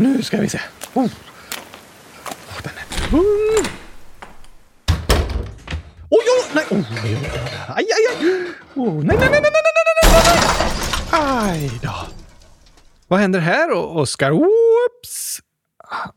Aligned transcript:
nu 0.00 0.22
ska 0.22 0.40
vi 0.40 0.48
se. 0.48 0.60
Oh. 0.94 1.04
Oh, 1.04 1.08
den 2.62 2.72
är 2.78 3.08
tung. 3.10 3.20
Oj, 6.10 6.24
oj, 6.36 6.50
nej! 6.54 6.64
Oh, 6.70 6.84
oj. 7.04 7.18
Aj, 7.68 7.84
aj, 7.96 8.06
aj! 8.08 8.26
Oh, 8.74 9.04
nej, 9.04 9.16
nej, 9.20 9.28
nej, 9.30 9.30
nej, 9.30 9.40
nej, 9.40 9.40
nej, 9.40 9.72
nej, 9.76 9.94
nej, 9.96 10.38
nej! 11.12 11.20
Aj 11.20 11.70
då. 11.82 11.94
Vad 13.08 13.20
händer 13.20 13.40
här, 13.40 13.72
Oskar? 13.72 14.30
Whoops! 14.30 15.40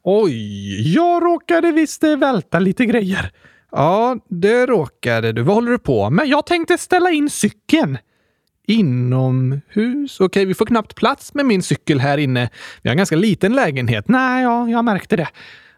Oj, 0.03 0.93
jag 0.93 1.23
råkade 1.23 1.71
visst 1.71 2.03
välta 2.03 2.59
lite 2.59 2.85
grejer. 2.85 3.31
Ja, 3.71 4.17
det 4.29 4.65
råkade 4.65 5.31
du. 5.31 5.41
Vad 5.41 5.55
håller 5.55 5.71
du 5.71 5.79
på 5.79 6.09
med? 6.09 6.27
Jag 6.27 6.45
tänkte 6.45 6.77
ställa 6.77 7.09
in 7.09 7.29
cykeln. 7.29 7.97
Inomhus? 8.67 10.19
Okej, 10.19 10.45
vi 10.45 10.53
får 10.53 10.65
knappt 10.65 10.95
plats 10.95 11.33
med 11.33 11.45
min 11.45 11.63
cykel 11.63 11.99
här 11.99 12.17
inne. 12.17 12.49
Vi 12.81 12.89
har 12.89 12.91
en 12.91 12.97
ganska 12.97 13.15
liten 13.15 13.53
lägenhet. 13.53 14.07
Nej, 14.07 14.43
ja, 14.43 14.69
jag 14.69 14.85
märkte 14.85 15.15
det. 15.15 15.27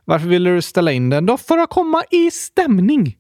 Varför 0.06 0.28
ville 0.28 0.50
du 0.50 0.62
ställa 0.62 0.92
in 0.92 1.10
den 1.10 1.26
då? 1.26 1.38
För 1.38 1.58
att 1.58 1.70
komma 1.70 2.04
i 2.12 2.32
stämning. 2.32 3.18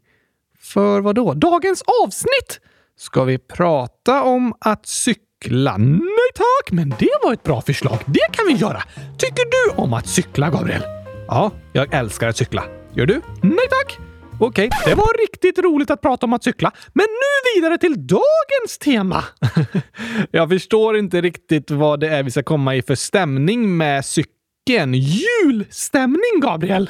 För 0.59 1.01
vad 1.01 1.15
då? 1.15 1.33
Dagens 1.33 1.83
avsnitt! 2.03 2.59
Ska 2.97 3.23
vi 3.23 3.37
prata 3.37 4.23
om 4.23 4.53
att 4.59 4.85
cykla? 4.85 5.77
Nej 5.77 6.31
tack, 6.35 6.71
men 6.71 6.89
det 6.89 7.09
var 7.23 7.33
ett 7.33 7.43
bra 7.43 7.61
förslag. 7.61 7.99
Det 8.05 8.27
kan 8.31 8.47
vi 8.47 8.53
göra. 8.53 8.83
Tycker 9.17 9.43
du 9.51 9.81
om 9.81 9.93
att 9.93 10.07
cykla, 10.07 10.49
Gabriel? 10.49 10.81
Ja, 11.27 11.51
jag 11.73 11.93
älskar 11.93 12.27
att 12.27 12.37
cykla. 12.37 12.63
Gör 12.93 13.05
du? 13.05 13.21
Nej 13.41 13.67
tack. 13.69 13.99
Okej, 14.39 14.67
okay, 14.67 14.91
det 14.91 14.95
var 14.95 15.21
riktigt 15.21 15.59
roligt 15.59 15.89
att 15.91 16.01
prata 16.01 16.25
om 16.25 16.33
att 16.33 16.43
cykla. 16.43 16.71
Men 16.93 17.05
nu 17.05 17.61
vidare 17.61 17.77
till 17.77 18.07
dagens 18.07 18.77
tema. 18.79 19.23
jag 20.31 20.49
förstår 20.49 20.97
inte 20.97 21.21
riktigt 21.21 21.71
vad 21.71 21.99
det 21.99 22.09
är 22.09 22.23
vi 22.23 22.31
ska 22.31 22.43
komma 22.43 22.75
i 22.75 22.81
för 22.81 22.95
stämning 22.95 23.77
med 23.77 24.05
cykeln. 24.05 24.93
Julstämning, 24.93 26.39
Gabriel! 26.41 26.87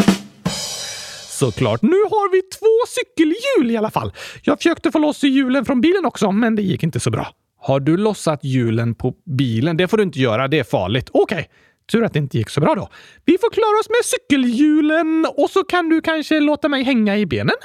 Såklart. 1.29 1.81
Nu 1.81 1.89
har 1.89 2.31
vi 2.31 2.41
två 2.41 2.85
cykelhjul 2.87 3.71
i 3.71 3.77
alla 3.77 3.91
fall. 3.91 4.13
Jag 4.43 4.57
försökte 4.57 4.91
få 4.91 4.99
loss 4.99 5.23
hjulen 5.23 5.65
från 5.65 5.81
bilen 5.81 6.05
också, 6.05 6.31
men 6.31 6.55
det 6.55 6.61
gick 6.61 6.83
inte 6.83 6.99
så 6.99 7.11
bra. 7.11 7.27
Har 7.61 7.79
du 7.79 7.97
lossat 7.97 8.43
hjulen 8.43 8.95
på 8.95 9.13
bilen? 9.37 9.77
Det 9.77 9.87
får 9.87 9.97
du 9.97 10.03
inte 10.03 10.19
göra. 10.19 10.47
Det 10.47 10.59
är 10.59 10.63
farligt. 10.63 11.09
Okej. 11.13 11.35
Okay. 11.35 11.45
Tur 11.91 12.03
att 12.03 12.13
det 12.13 12.19
inte 12.19 12.37
gick 12.37 12.49
så 12.49 12.61
bra 12.61 12.75
då. 12.75 12.89
Vi 13.25 13.37
får 13.37 13.49
klara 13.49 13.79
oss 13.79 13.89
med 13.89 14.05
cykelhjulen 14.05 15.27
och 15.37 15.49
så 15.49 15.63
kan 15.63 15.89
du 15.89 16.01
kanske 16.01 16.39
låta 16.39 16.69
mig 16.69 16.83
hänga 16.83 17.17
i 17.17 17.25
benen? 17.25 17.55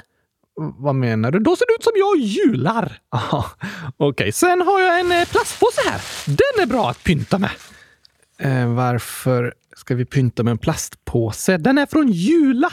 Vad 0.78 0.94
menar 0.94 1.30
du? 1.30 1.38
Då 1.38 1.56
ser 1.56 1.66
det 1.66 1.74
ut 1.74 1.84
som 1.84 1.92
jag 1.96 2.16
hjular. 2.18 2.98
Okej, 3.96 4.08
okay. 4.08 4.32
sen 4.32 4.60
har 4.62 4.80
jag 4.80 5.00
en 5.00 5.12
eh, 5.12 5.28
plastpåse 5.28 5.80
här. 5.90 6.00
Den 6.26 6.62
är 6.62 6.66
bra 6.66 6.90
att 6.90 7.04
pynta 7.04 7.38
med. 7.38 7.50
Eh, 8.38 8.74
varför 8.74 9.54
ska 9.76 9.94
vi 9.94 10.04
pynta 10.04 10.42
med 10.42 10.50
en 10.50 10.58
plastpåse? 10.58 11.56
Den 11.56 11.78
är 11.78 11.86
från 11.86 12.08
Jula. 12.08 12.72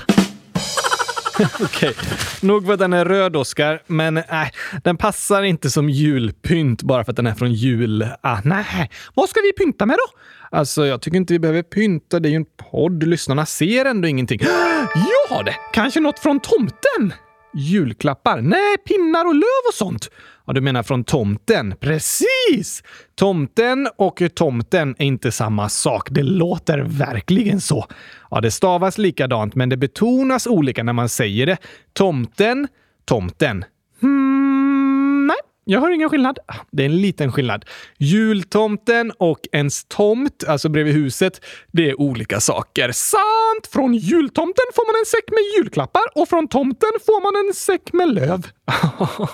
Okej, 1.61 1.89
okay. 1.89 1.93
nog 2.41 2.65
för 2.65 2.73
att 2.73 2.79
den 2.79 2.93
är 2.93 3.05
röd, 3.05 3.35
Oskar, 3.35 3.81
men 3.87 4.13
nej, 4.13 4.51
den 4.83 4.97
passar 4.97 5.43
inte 5.43 5.69
som 5.69 5.89
julpynt 5.89 6.83
bara 6.83 7.03
för 7.03 7.11
att 7.11 7.15
den 7.15 7.27
är 7.27 7.33
från 7.33 7.53
jul. 7.53 8.07
Ah, 8.21 8.37
nej, 8.43 8.91
vad 9.13 9.29
ska 9.29 9.39
vi 9.41 9.53
pynta 9.53 9.85
med 9.85 9.97
då? 9.97 10.19
Alltså, 10.51 10.85
jag 10.85 11.01
tycker 11.01 11.17
inte 11.17 11.33
vi 11.33 11.39
behöver 11.39 11.63
pynta. 11.63 12.19
Det 12.19 12.29
är 12.29 12.31
ju 12.31 12.35
en 12.35 12.45
podd. 12.71 13.03
Lyssnarna 13.03 13.45
ser 13.45 13.85
ändå 13.85 14.07
ingenting. 14.07 14.39
Jag 14.95 15.35
har 15.35 15.43
det! 15.43 15.55
Kanske 15.73 15.99
något 15.99 16.19
från 16.19 16.39
tomten? 16.39 17.13
Julklappar? 17.53 18.41
Nej, 18.41 18.77
pinnar 18.77 19.25
och 19.25 19.35
löv 19.35 19.63
och 19.69 19.73
sånt. 19.73 20.09
Ja, 20.47 20.53
du 20.53 20.61
menar 20.61 20.83
från 20.83 21.03
tomten? 21.03 21.75
Precis! 21.79 22.83
Tomten 23.15 23.89
och 23.97 24.21
tomten 24.35 24.95
är 24.97 25.05
inte 25.05 25.31
samma 25.31 25.69
sak. 25.69 26.07
Det 26.11 26.23
låter 26.23 26.79
verkligen 26.79 27.61
så. 27.61 27.85
Ja, 28.31 28.41
det 28.41 28.51
stavas 28.51 28.97
likadant, 28.97 29.55
men 29.55 29.69
det 29.69 29.77
betonas 29.77 30.47
olika 30.47 30.83
när 30.83 30.93
man 30.93 31.09
säger 31.09 31.45
det. 31.45 31.57
Tomten, 31.93 32.67
tomten. 33.05 33.65
Hmm, 34.01 35.27
nej, 35.27 35.37
jag 35.65 35.81
hör 35.81 35.91
ingen 35.91 36.09
skillnad. 36.09 36.39
Ah, 36.47 36.55
det 36.71 36.83
är 36.83 36.85
en 36.85 37.01
liten 37.01 37.31
skillnad. 37.31 37.65
Jultomten 37.97 39.11
och 39.17 39.39
ens 39.51 39.85
tomt, 39.85 40.43
alltså 40.47 40.69
bredvid 40.69 40.93
huset, 40.93 41.45
det 41.71 41.89
är 41.89 42.01
olika 42.01 42.39
saker. 42.39 42.91
Sant! 42.91 43.67
Från 43.71 43.93
jultomten 43.93 44.65
får 44.75 44.93
man 44.93 44.99
en 45.01 45.05
säck 45.05 45.29
med 45.29 45.43
julklappar 45.57 46.03
och 46.15 46.29
från 46.29 46.47
tomten 46.47 46.91
får 47.05 47.21
man 47.21 47.47
en 47.47 47.53
säck 47.53 47.93
med 47.93 48.13
löv. 48.13 48.47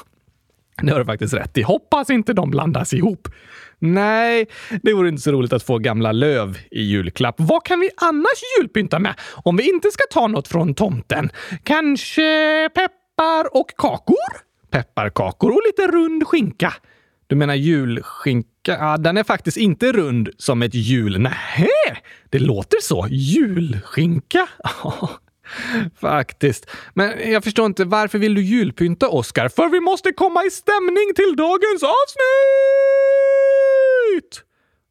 Det 0.82 0.92
har 0.92 1.00
du 1.00 1.06
faktiskt 1.06 1.34
rätt 1.34 1.58
i. 1.58 1.62
Hoppas 1.62 2.10
inte 2.10 2.34
de 2.34 2.52
blandas 2.52 2.94
ihop. 2.94 3.28
Nej, 3.80 4.46
det 4.84 4.94
vore 4.94 5.10
inte 5.10 5.22
så 5.22 5.32
roligt 5.32 5.54
att 5.54 5.64
få 5.64 5.78
gamla 5.78 6.12
löv 6.12 6.58
i 6.72 6.82
julklapp. 6.82 7.36
Vad 7.38 7.66
kan 7.66 7.80
vi 7.80 7.90
annars 7.98 8.42
julpynta 8.58 9.00
med 9.00 9.14
om 9.44 9.58
vi 9.58 9.70
inte 9.70 9.92
ska 9.92 10.04
ta 10.12 10.28
något 10.28 10.48
från 10.48 10.74
tomten? 10.74 11.30
Kanske 11.64 12.22
peppar 12.70 13.58
och 13.58 13.70
kakor? 13.78 14.16
Pepparkakor 14.72 15.50
och 15.52 15.62
lite 15.68 15.92
rund 15.92 16.28
skinka. 16.28 16.74
Du 17.28 17.36
menar 17.36 17.56
julskinka? 17.56 18.48
Ja, 18.66 18.98
den 18.98 19.18
är 19.18 19.24
faktiskt 19.24 19.58
inte 19.58 19.92
rund 19.92 20.30
som 20.38 20.62
ett 20.62 20.74
jul. 20.74 21.20
Nej, 21.20 21.70
det 22.30 22.40
låter 22.40 22.78
så. 22.82 23.08
Julskinka? 23.10 24.48
Faktiskt. 26.02 26.70
Men 26.94 27.32
jag 27.32 27.44
förstår 27.44 27.66
inte, 27.66 27.86
varför 27.86 28.20
vill 28.20 28.36
du 28.36 28.42
julpynta, 28.42 29.10
Oscar? 29.10 29.50
För 29.50 29.70
vi 29.70 29.80
måste 29.80 30.12
komma 30.12 30.44
i 30.44 30.52
stämning 30.52 31.14
till 31.16 31.36
dagens 31.38 31.84
avsnitt! 31.84 32.24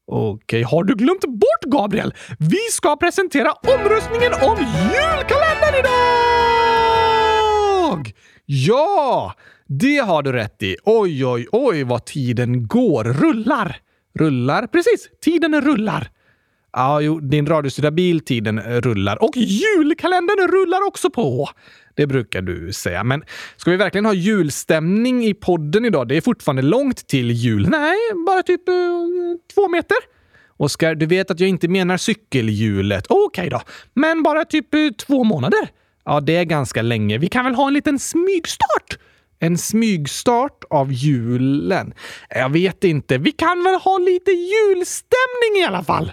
Okej, 0.07 0.63
har 0.63 0.85
du 0.85 0.95
glömt 0.95 1.25
bort, 1.25 1.65
Gabriel? 1.67 2.15
Vi 2.39 2.59
ska 2.71 2.97
presentera 2.97 3.53
omröstningen 3.53 4.33
om 4.33 4.57
julkalendern 4.59 5.75
idag! 5.79 7.13
Ja, 8.45 9.35
det 9.67 9.97
har 9.97 10.23
du 10.23 10.33
rätt 10.33 10.63
i. 10.63 10.77
Oj, 10.85 11.27
oj, 11.27 11.47
oj 11.53 11.83
vad 11.85 12.05
tiden 12.05 12.67
går. 12.67 13.05
Rullar. 13.05 13.77
Rullar. 14.19 14.67
Precis, 14.67 15.09
tiden 15.21 15.61
rullar. 15.61 16.11
Ja, 16.73 17.01
jo, 17.01 17.21
din 17.21 17.47
radiostyrda 17.47 17.91
bil, 17.91 18.21
tiden 18.21 18.59
eh, 18.59 18.81
rullar. 18.81 19.23
Och 19.23 19.37
julkalendern 19.37 20.49
rullar 20.49 20.87
också 20.87 21.11
på! 21.11 21.49
Det 21.95 22.07
brukar 22.07 22.43
du 22.43 22.73
säga. 22.73 23.05
Men 23.05 23.25
ska 23.57 23.71
vi 23.71 23.77
verkligen 23.77 24.07
ha 24.07 24.15
julstämning 24.15 25.25
i 25.25 25.35
podden 25.35 25.85
idag? 25.85 26.09
Det 26.09 26.17
är 26.17 26.21
fortfarande 26.21 26.63
långt 26.63 27.07
till 27.07 27.31
jul. 27.31 27.69
Nej, 27.69 27.97
bara 28.27 28.43
typ 28.43 28.69
eh, 28.69 28.75
två 29.55 29.69
meter. 29.69 29.97
Oskar, 30.57 30.95
du 30.95 31.07
vet 31.07 31.31
att 31.31 31.41
jag 31.41 31.49
inte 31.49 31.69
menar 31.69 31.97
cykelhjulet. 31.97 33.07
Okej 33.09 33.27
okay 33.27 33.49
då, 33.49 33.61
men 33.95 34.23
bara 34.23 34.45
typ 34.45 34.75
eh, 34.75 34.81
två 35.07 35.25
månader. 35.25 35.69
Ja, 36.05 36.21
det 36.21 36.37
är 36.37 36.45
ganska 36.45 36.83
länge. 36.83 37.19
Vi 37.19 37.29
kan 37.29 37.45
väl 37.45 37.55
ha 37.55 37.67
en 37.69 37.75
liten 37.75 37.99
smygstart? 37.99 38.99
En 39.39 39.59
smygstart 39.59 40.65
av 40.71 40.93
julen? 40.93 41.95
Jag 42.31 42.49
vet 42.49 42.85
inte. 42.85 43.19
Vi 43.19 43.33
kan 43.33 43.65
väl 43.65 43.75
ha 43.75 43.99
lite 43.99 44.31
julstämning 44.31 45.63
i 45.63 45.65
alla 45.67 45.85
fall? 45.85 46.13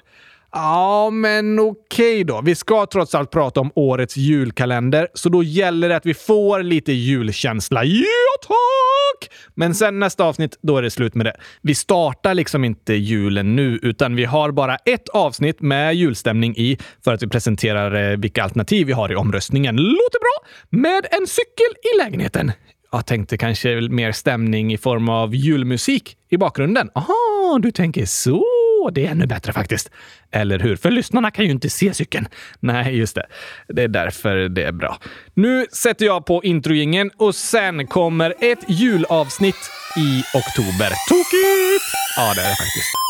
Ja, 0.52 1.10
men 1.10 1.60
okej 1.60 1.76
okay 2.14 2.24
då. 2.24 2.42
Vi 2.42 2.56
ska 2.56 2.86
trots 2.86 3.16
allt 3.16 3.32
prata 3.32 3.60
om 3.60 3.72
årets 3.76 4.18
julkalender, 4.18 5.08
så 5.14 5.30
då 5.30 5.44
gäller 5.44 5.90
det 5.90 5.96
att 5.96 6.06
vi 6.06 6.14
får 6.14 6.64
lite 6.64 6.92
julkänsla. 6.92 7.84
Ja, 7.84 8.48
tack! 8.48 9.32
Men 9.56 9.76
sen 9.76 10.00
nästa 10.00 10.24
avsnitt, 10.24 10.58
då 10.62 10.78
är 10.78 10.82
det 10.82 10.92
slut 10.92 11.16
med 11.16 11.26
det. 11.26 11.36
Vi 11.62 11.76
startar 11.76 12.34
liksom 12.34 12.64
inte 12.64 12.94
julen 12.94 13.56
nu, 13.56 13.80
utan 13.84 14.16
vi 14.16 14.26
har 14.26 14.52
bara 14.52 14.76
ett 14.76 15.10
avsnitt 15.10 15.62
med 15.62 15.96
julstämning 15.96 16.58
i 16.58 16.78
för 17.04 17.14
att 17.14 17.24
vi 17.24 17.28
presenterar 17.28 18.12
eh, 18.12 18.18
vilka 18.18 18.44
alternativ 18.44 18.88
vi 18.88 18.94
har 18.94 19.12
i 19.12 19.16
omröstningen. 19.16 19.76
Låter 19.76 20.20
bra! 20.20 20.50
Med 20.70 21.06
en 21.12 21.28
cykel 21.28 21.94
i 21.94 22.04
lägenheten. 22.04 22.52
Jag 22.92 23.06
tänkte 23.06 23.38
kanske 23.38 23.82
mer 23.82 24.12
stämning 24.12 24.74
i 24.74 24.78
form 24.78 25.10
av 25.10 25.36
julmusik 25.36 26.18
i 26.30 26.38
bakgrunden. 26.38 26.90
Aha, 26.96 27.60
du 27.62 27.72
tänker 27.72 28.06
så 28.06 28.46
det 28.94 29.06
är 29.06 29.12
ännu 29.12 29.26
bättre 29.26 29.54
faktiskt. 29.54 29.92
Eller 30.32 30.60
hur? 30.60 30.76
För 30.76 30.92
lyssnarna 30.92 31.32
kan 31.32 31.46
ju 31.46 31.52
inte 31.52 31.70
se 31.70 31.94
cykeln. 31.94 32.28
Nej, 32.60 32.98
just 32.98 33.16
det. 33.16 33.26
Det 33.68 33.84
är 33.84 33.88
därför 33.88 34.36
det 34.36 34.64
är 34.64 34.72
bra. 34.72 34.98
Nu 35.34 35.66
sätter 35.72 36.06
jag 36.06 36.26
på 36.26 36.44
introjingen 36.44 37.12
och 37.18 37.36
sen 37.36 37.88
kommer 37.88 38.34
ett 38.40 38.64
julavsnitt 38.68 39.70
i 39.98 40.24
oktober. 40.34 40.92
Tokigt! 41.10 41.86
Ja, 42.18 42.34
det 42.36 42.42
är 42.42 42.50
det 42.50 42.58
faktiskt. 42.66 43.09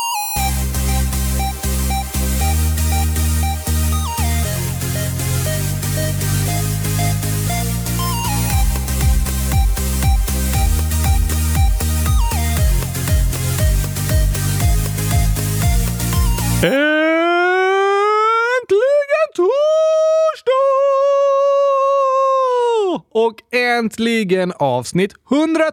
Äntligen 16.62 16.76
torsdag! 19.34 20.52
Och 23.10 23.34
äntligen 23.52 24.52
avsnitt 24.52 25.14
100 25.30 25.64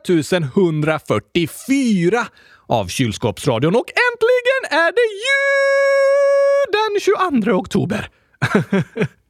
144 0.55 2.27
av 2.67 2.87
Kylskåpsradion. 2.87 3.75
Och 3.75 3.89
äntligen 3.89 4.79
är 4.79 4.91
det 4.91 5.07
jul 5.25 6.71
den 6.71 6.99
22 7.41 7.51
oktober. 7.51 8.09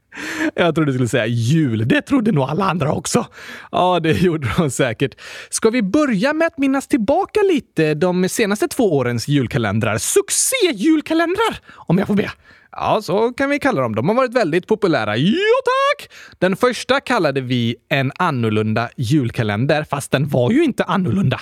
Jag 0.55 0.75
trodde 0.75 0.91
du 0.91 0.93
skulle 0.93 1.09
säga 1.09 1.25
jul. 1.25 1.87
Det 1.87 2.01
trodde 2.01 2.31
nog 2.31 2.49
alla 2.49 2.65
andra 2.65 2.93
också. 2.93 3.25
Ja, 3.71 3.99
det 3.99 4.11
gjorde 4.21 4.47
de 4.57 4.71
säkert. 4.71 5.15
Ska 5.49 5.69
vi 5.69 5.81
börja 5.81 6.33
med 6.33 6.47
att 6.47 6.57
minnas 6.57 6.87
tillbaka 6.87 7.39
lite 7.53 7.93
de 7.93 8.29
senaste 8.29 8.67
två 8.67 8.97
årens 8.97 9.27
julkalendrar? 9.27 9.97
Succé-julkalendrar, 9.97 11.59
om 11.75 11.97
jag 11.97 12.07
får 12.07 12.15
be. 12.15 12.31
Ja, 12.71 12.99
så 13.03 13.31
kan 13.31 13.49
vi 13.49 13.59
kalla 13.59 13.81
dem. 13.81 13.95
De 13.95 14.07
har 14.07 14.15
varit 14.15 14.33
väldigt 14.33 14.67
populära. 14.67 15.17
Jo 15.17 15.33
tack! 15.65 16.09
Den 16.39 16.55
första 16.55 16.99
kallade 16.99 17.41
vi 17.41 17.75
en 17.89 18.11
annorlunda 18.19 18.89
julkalender, 18.97 19.83
fast 19.83 20.11
den 20.11 20.27
var 20.27 20.51
ju 20.51 20.63
inte 20.63 20.83
annorlunda. 20.83 21.39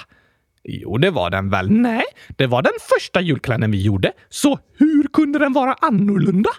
Jo, 0.63 0.97
det 0.97 1.11
var 1.11 1.29
den 1.29 1.49
väl? 1.49 1.71
Nej, 1.71 2.03
det 2.35 2.47
var 2.47 2.61
den 2.61 2.73
första 2.95 3.21
julkalendern 3.21 3.71
vi 3.71 3.81
gjorde. 3.81 4.11
Så 4.29 4.59
hur 4.77 5.03
kunde 5.13 5.39
den 5.39 5.53
vara 5.53 5.75
annorlunda? 5.81 6.49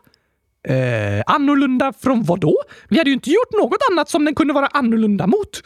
Eh, 0.67 1.23
annorlunda 1.27 1.93
från 1.93 2.23
vad 2.23 2.41
då? 2.41 2.57
Vi 2.89 2.99
hade 2.99 3.11
ju 3.11 3.15
inte 3.15 3.31
gjort 3.31 3.53
något 3.53 3.79
annat 3.91 4.09
som 4.09 4.25
den 4.25 4.35
kunde 4.35 4.55
vara 4.55 4.67
annorlunda 4.67 5.27
mot. 5.27 5.63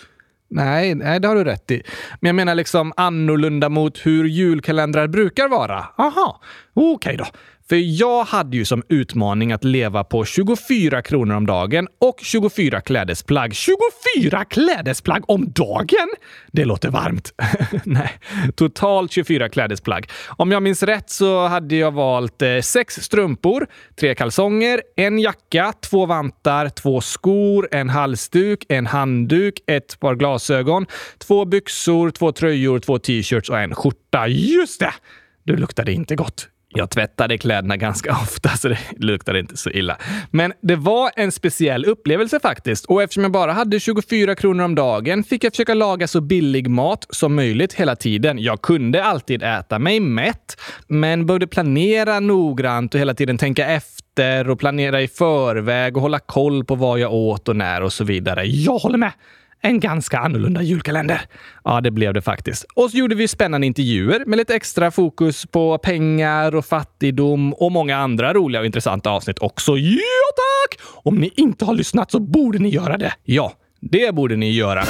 Nej, 0.50 0.94
nej, 0.94 1.20
det 1.20 1.28
har 1.28 1.34
du 1.34 1.44
rätt 1.44 1.70
i. 1.70 1.82
Men 2.20 2.28
jag 2.28 2.36
menar 2.36 2.54
liksom 2.54 2.92
annorlunda 2.96 3.68
mot 3.68 4.06
hur 4.06 4.24
julkalendrar 4.24 5.08
brukar 5.08 5.48
vara. 5.48 5.86
Aha, 5.96 6.40
okej 6.74 6.94
okay 6.94 7.16
då. 7.16 7.26
För 7.70 8.00
jag 8.00 8.24
hade 8.24 8.56
ju 8.56 8.64
som 8.64 8.82
utmaning 8.88 9.52
att 9.52 9.64
leva 9.64 10.04
på 10.04 10.24
24 10.24 11.02
kronor 11.02 11.36
om 11.36 11.46
dagen 11.46 11.88
och 11.98 12.20
24 12.22 12.80
klädesplagg. 12.80 13.54
24 13.54 14.44
klädesplagg 14.44 15.30
om 15.30 15.52
dagen? 15.52 16.08
Det 16.52 16.64
låter 16.64 16.90
varmt. 16.90 17.34
Nej, 17.84 18.10
totalt 18.54 19.12
24 19.12 19.48
klädesplagg. 19.48 20.10
Om 20.28 20.52
jag 20.52 20.62
minns 20.62 20.82
rätt 20.82 21.10
så 21.10 21.46
hade 21.46 21.76
jag 21.76 21.90
valt 21.90 22.42
eh, 22.42 22.60
sex 22.60 22.94
strumpor, 22.94 23.66
tre 24.00 24.14
kalsonger, 24.14 24.82
en 24.96 25.18
jacka, 25.18 25.72
två 25.80 26.06
vantar, 26.06 26.68
två 26.68 27.00
skor, 27.00 27.68
en 27.70 27.88
halsduk, 27.88 28.66
en 28.68 28.86
handduk, 28.86 29.60
ett 29.66 30.00
par 30.00 30.14
glasögon, 30.14 30.86
två 31.18 31.44
byxor, 31.44 32.10
två 32.10 32.32
tröjor, 32.32 32.78
två 32.78 32.98
t-shirts 32.98 33.50
och 33.50 33.58
en 33.58 33.74
skjorta. 33.74 34.28
Just 34.28 34.80
det! 34.80 34.92
Du 35.44 35.56
luktade 35.56 35.92
inte 35.92 36.16
gott. 36.16 36.48
Jag 36.74 36.90
tvättade 36.90 37.38
kläderna 37.38 37.76
ganska 37.76 38.12
ofta, 38.22 38.48
så 38.48 38.68
det 38.68 38.78
luktade 38.96 39.38
inte 39.38 39.56
så 39.56 39.70
illa. 39.70 39.96
Men 40.30 40.52
det 40.62 40.76
var 40.76 41.10
en 41.16 41.32
speciell 41.32 41.84
upplevelse 41.84 42.40
faktiskt. 42.40 42.84
Och 42.84 43.02
eftersom 43.02 43.22
jag 43.22 43.32
bara 43.32 43.52
hade 43.52 43.80
24 43.80 44.34
kronor 44.34 44.64
om 44.64 44.74
dagen 44.74 45.24
fick 45.24 45.44
jag 45.44 45.52
försöka 45.52 45.74
laga 45.74 46.08
så 46.08 46.20
billig 46.20 46.70
mat 46.70 47.06
som 47.10 47.34
möjligt 47.34 47.72
hela 47.72 47.96
tiden. 47.96 48.38
Jag 48.38 48.62
kunde 48.62 49.04
alltid 49.04 49.42
äta 49.42 49.78
mig 49.78 50.00
mätt, 50.00 50.60
men 50.86 51.26
behövde 51.26 51.46
planera 51.46 52.20
noggrant 52.20 52.94
och 52.94 53.00
hela 53.00 53.14
tiden 53.14 53.38
tänka 53.38 53.66
efter 53.66 54.50
och 54.50 54.58
planera 54.58 55.02
i 55.02 55.08
förväg 55.08 55.96
och 55.96 56.02
hålla 56.02 56.18
koll 56.18 56.64
på 56.64 56.74
vad 56.74 56.98
jag 56.98 57.12
åt 57.12 57.48
och 57.48 57.56
när 57.56 57.82
och 57.82 57.92
så 57.92 58.04
vidare. 58.04 58.44
Jag 58.46 58.78
håller 58.78 58.98
med! 58.98 59.12
En 59.62 59.80
ganska 59.80 60.18
annorlunda 60.18 60.62
julkalender. 60.62 61.20
Ja, 61.64 61.80
det 61.80 61.90
blev 61.90 62.14
det 62.14 62.22
faktiskt. 62.22 62.64
Och 62.74 62.90
så 62.90 62.96
gjorde 62.96 63.14
vi 63.14 63.28
spännande 63.28 63.66
intervjuer 63.66 64.24
med 64.26 64.36
lite 64.36 64.54
extra 64.54 64.90
fokus 64.90 65.46
på 65.46 65.78
pengar 65.78 66.54
och 66.54 66.64
fattigdom 66.64 67.52
och 67.52 67.72
många 67.72 67.96
andra 67.96 68.34
roliga 68.34 68.60
och 68.60 68.66
intressanta 68.66 69.10
avsnitt 69.10 69.38
också. 69.38 69.76
Ja, 69.76 70.00
tack! 70.36 70.80
Om 71.04 71.16
ni 71.16 71.32
inte 71.36 71.64
har 71.64 71.74
lyssnat 71.74 72.10
så 72.10 72.20
borde 72.20 72.58
ni 72.58 72.68
göra 72.68 72.96
det. 72.96 73.12
Ja, 73.24 73.52
det 73.80 74.14
borde 74.14 74.36
ni 74.36 74.52
göra. 74.52 74.84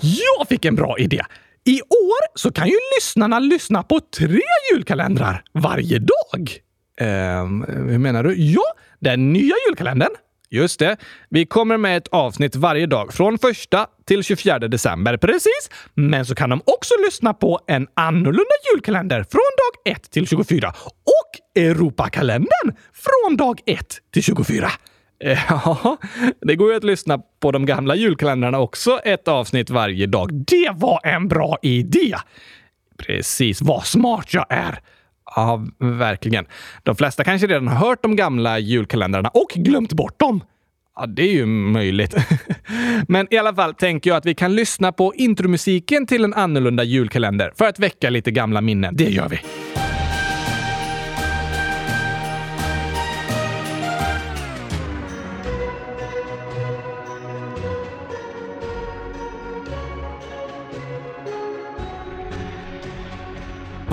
Jag 0.00 0.48
fick 0.48 0.64
en 0.64 0.74
bra 0.74 0.98
idé! 0.98 1.20
I 1.64 1.80
år 1.82 2.38
så 2.38 2.52
kan 2.52 2.68
ju 2.68 2.76
lyssnarna 2.96 3.38
lyssna 3.38 3.82
på 3.82 4.00
tre 4.18 4.40
julkalendrar 4.72 5.42
varje 5.52 5.98
dag. 5.98 6.58
Um, 7.00 7.64
hur 7.68 7.98
menar 7.98 8.22
du? 8.22 8.34
Ja, 8.36 8.62
den 9.00 9.32
nya 9.32 9.54
julkalendern 9.68 10.10
Just 10.50 10.78
det. 10.78 10.96
Vi 11.30 11.46
kommer 11.46 11.76
med 11.76 11.96
ett 11.96 12.08
avsnitt 12.08 12.56
varje 12.56 12.86
dag 12.86 13.14
från 13.14 13.34
1 13.34 13.40
till 14.06 14.22
24 14.22 14.58
december. 14.58 15.16
Precis! 15.16 15.70
Men 15.94 16.26
så 16.26 16.34
kan 16.34 16.50
de 16.50 16.62
också 16.64 16.94
lyssna 17.06 17.34
på 17.34 17.60
en 17.66 17.86
annorlunda 17.94 18.54
julkalender 18.72 19.24
från 19.30 19.40
dag 19.40 19.96
1 19.96 20.10
till 20.10 20.26
24 20.26 20.68
och 20.92 21.62
Europakalendern 21.62 22.76
från 22.92 23.36
dag 23.36 23.60
1 23.66 23.86
till 24.12 24.22
24. 24.22 24.70
Ja, 25.18 25.96
det 26.40 26.56
går 26.56 26.70
ju 26.70 26.76
att 26.76 26.84
lyssna 26.84 27.18
på 27.40 27.52
de 27.52 27.66
gamla 27.66 27.94
julkalendrarna 27.94 28.58
också 28.58 28.98
ett 29.04 29.28
avsnitt 29.28 29.70
varje 29.70 30.06
dag. 30.06 30.32
Det 30.32 30.70
var 30.74 31.00
en 31.04 31.28
bra 31.28 31.58
idé! 31.62 32.14
Precis, 32.98 33.62
vad 33.62 33.86
smart 33.86 34.34
jag 34.34 34.46
är! 34.48 34.80
Ja, 35.36 35.66
verkligen. 35.78 36.46
De 36.82 36.96
flesta 36.96 37.24
kanske 37.24 37.46
redan 37.46 37.68
har 37.68 37.88
hört 37.88 38.02
de 38.02 38.16
gamla 38.16 38.58
julkalendrarna 38.58 39.28
och 39.28 39.48
glömt 39.54 39.92
bort 39.92 40.20
dem. 40.20 40.40
Ja, 40.96 41.06
det 41.06 41.22
är 41.22 41.32
ju 41.32 41.46
möjligt. 41.46 42.14
Men 43.08 43.26
i 43.30 43.38
alla 43.38 43.54
fall 43.54 43.74
tänker 43.74 44.10
jag 44.10 44.16
att 44.16 44.26
vi 44.26 44.34
kan 44.34 44.54
lyssna 44.54 44.92
på 44.92 45.14
intromusiken 45.14 46.06
till 46.06 46.24
en 46.24 46.34
annorlunda 46.34 46.84
julkalender 46.84 47.52
för 47.56 47.64
att 47.64 47.78
väcka 47.78 48.10
lite 48.10 48.30
gamla 48.30 48.60
minnen. 48.60 48.96
Det 48.96 49.04
gör 49.04 49.28
vi. 49.28 49.40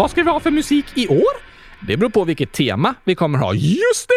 Vad 0.03 0.11
ska 0.11 0.23
vi 0.23 0.29
ha 0.29 0.39
för 0.39 0.51
musik 0.51 0.85
i 0.95 1.07
år? 1.07 1.33
Det 1.87 1.97
beror 1.97 2.09
på 2.09 2.23
vilket 2.23 2.51
tema 2.51 2.95
vi 3.03 3.15
kommer 3.15 3.39
ha. 3.39 3.53
Just 3.53 4.07
det! 4.07 4.13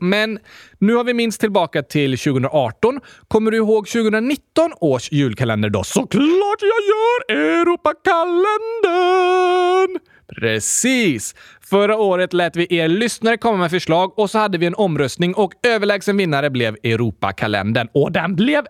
Men 0.00 0.38
nu 0.78 0.94
har 0.94 1.04
vi 1.04 1.14
minst 1.14 1.40
tillbaka 1.40 1.82
till 1.82 2.18
2018. 2.18 3.00
Kommer 3.28 3.50
du 3.50 3.56
ihåg 3.56 3.88
2019 3.88 4.72
års 4.80 5.12
julkalender 5.12 5.70
då? 5.70 5.84
Såklart 5.84 6.58
jag 6.60 6.68
gör! 6.68 7.30
Europakalendern! 7.60 9.98
Precis! 10.40 11.34
Förra 11.60 11.96
året 11.96 12.32
lät 12.32 12.56
vi 12.56 12.76
er 12.76 12.88
lyssnare 12.88 13.36
komma 13.36 13.58
med 13.58 13.70
förslag 13.70 14.18
och 14.18 14.30
så 14.30 14.38
hade 14.38 14.58
vi 14.58 14.66
en 14.66 14.74
omröstning 14.74 15.34
och 15.34 15.52
överlägsen 15.62 16.16
vinnare 16.16 16.50
blev 16.50 16.76
Europakalendern. 16.82 17.88
Och 17.94 18.12
den 18.12 18.36
blev 18.36 18.64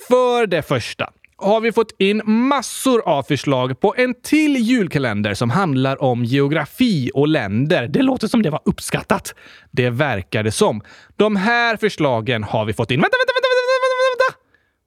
För 0.08 0.48
det 0.48 0.62
första 0.62 1.10
har 1.42 1.62
vi 1.62 1.72
fått 1.72 1.96
in 1.98 2.22
massor 2.26 3.02
av 3.06 3.24
förslag 3.24 3.80
på 3.80 3.94
en 3.98 4.14
till 4.24 4.56
julkalender 4.56 5.34
som 5.34 5.50
handlar 5.50 6.04
om 6.04 6.26
geografi 6.26 7.12
och 7.14 7.28
länder. 7.28 7.88
Det 7.88 8.02
låter 8.02 8.28
som 8.28 8.42
det 8.42 8.50
var 8.50 8.62
uppskattat. 8.66 9.36
Det 9.72 9.90
verkar 9.90 10.44
det 10.44 10.52
som. 10.52 10.82
De 11.16 11.36
här 11.36 11.78
förslagen 11.78 12.44
har 12.44 12.66
vi 12.66 12.74
fått 12.74 12.92
in. 12.92 13.02
Vänta, 13.02 13.18
vänta, 13.18 13.34
vänta, 13.34 13.48
vänta, 13.48 13.48
vänta, 13.48 13.48
vänta! 13.48 13.51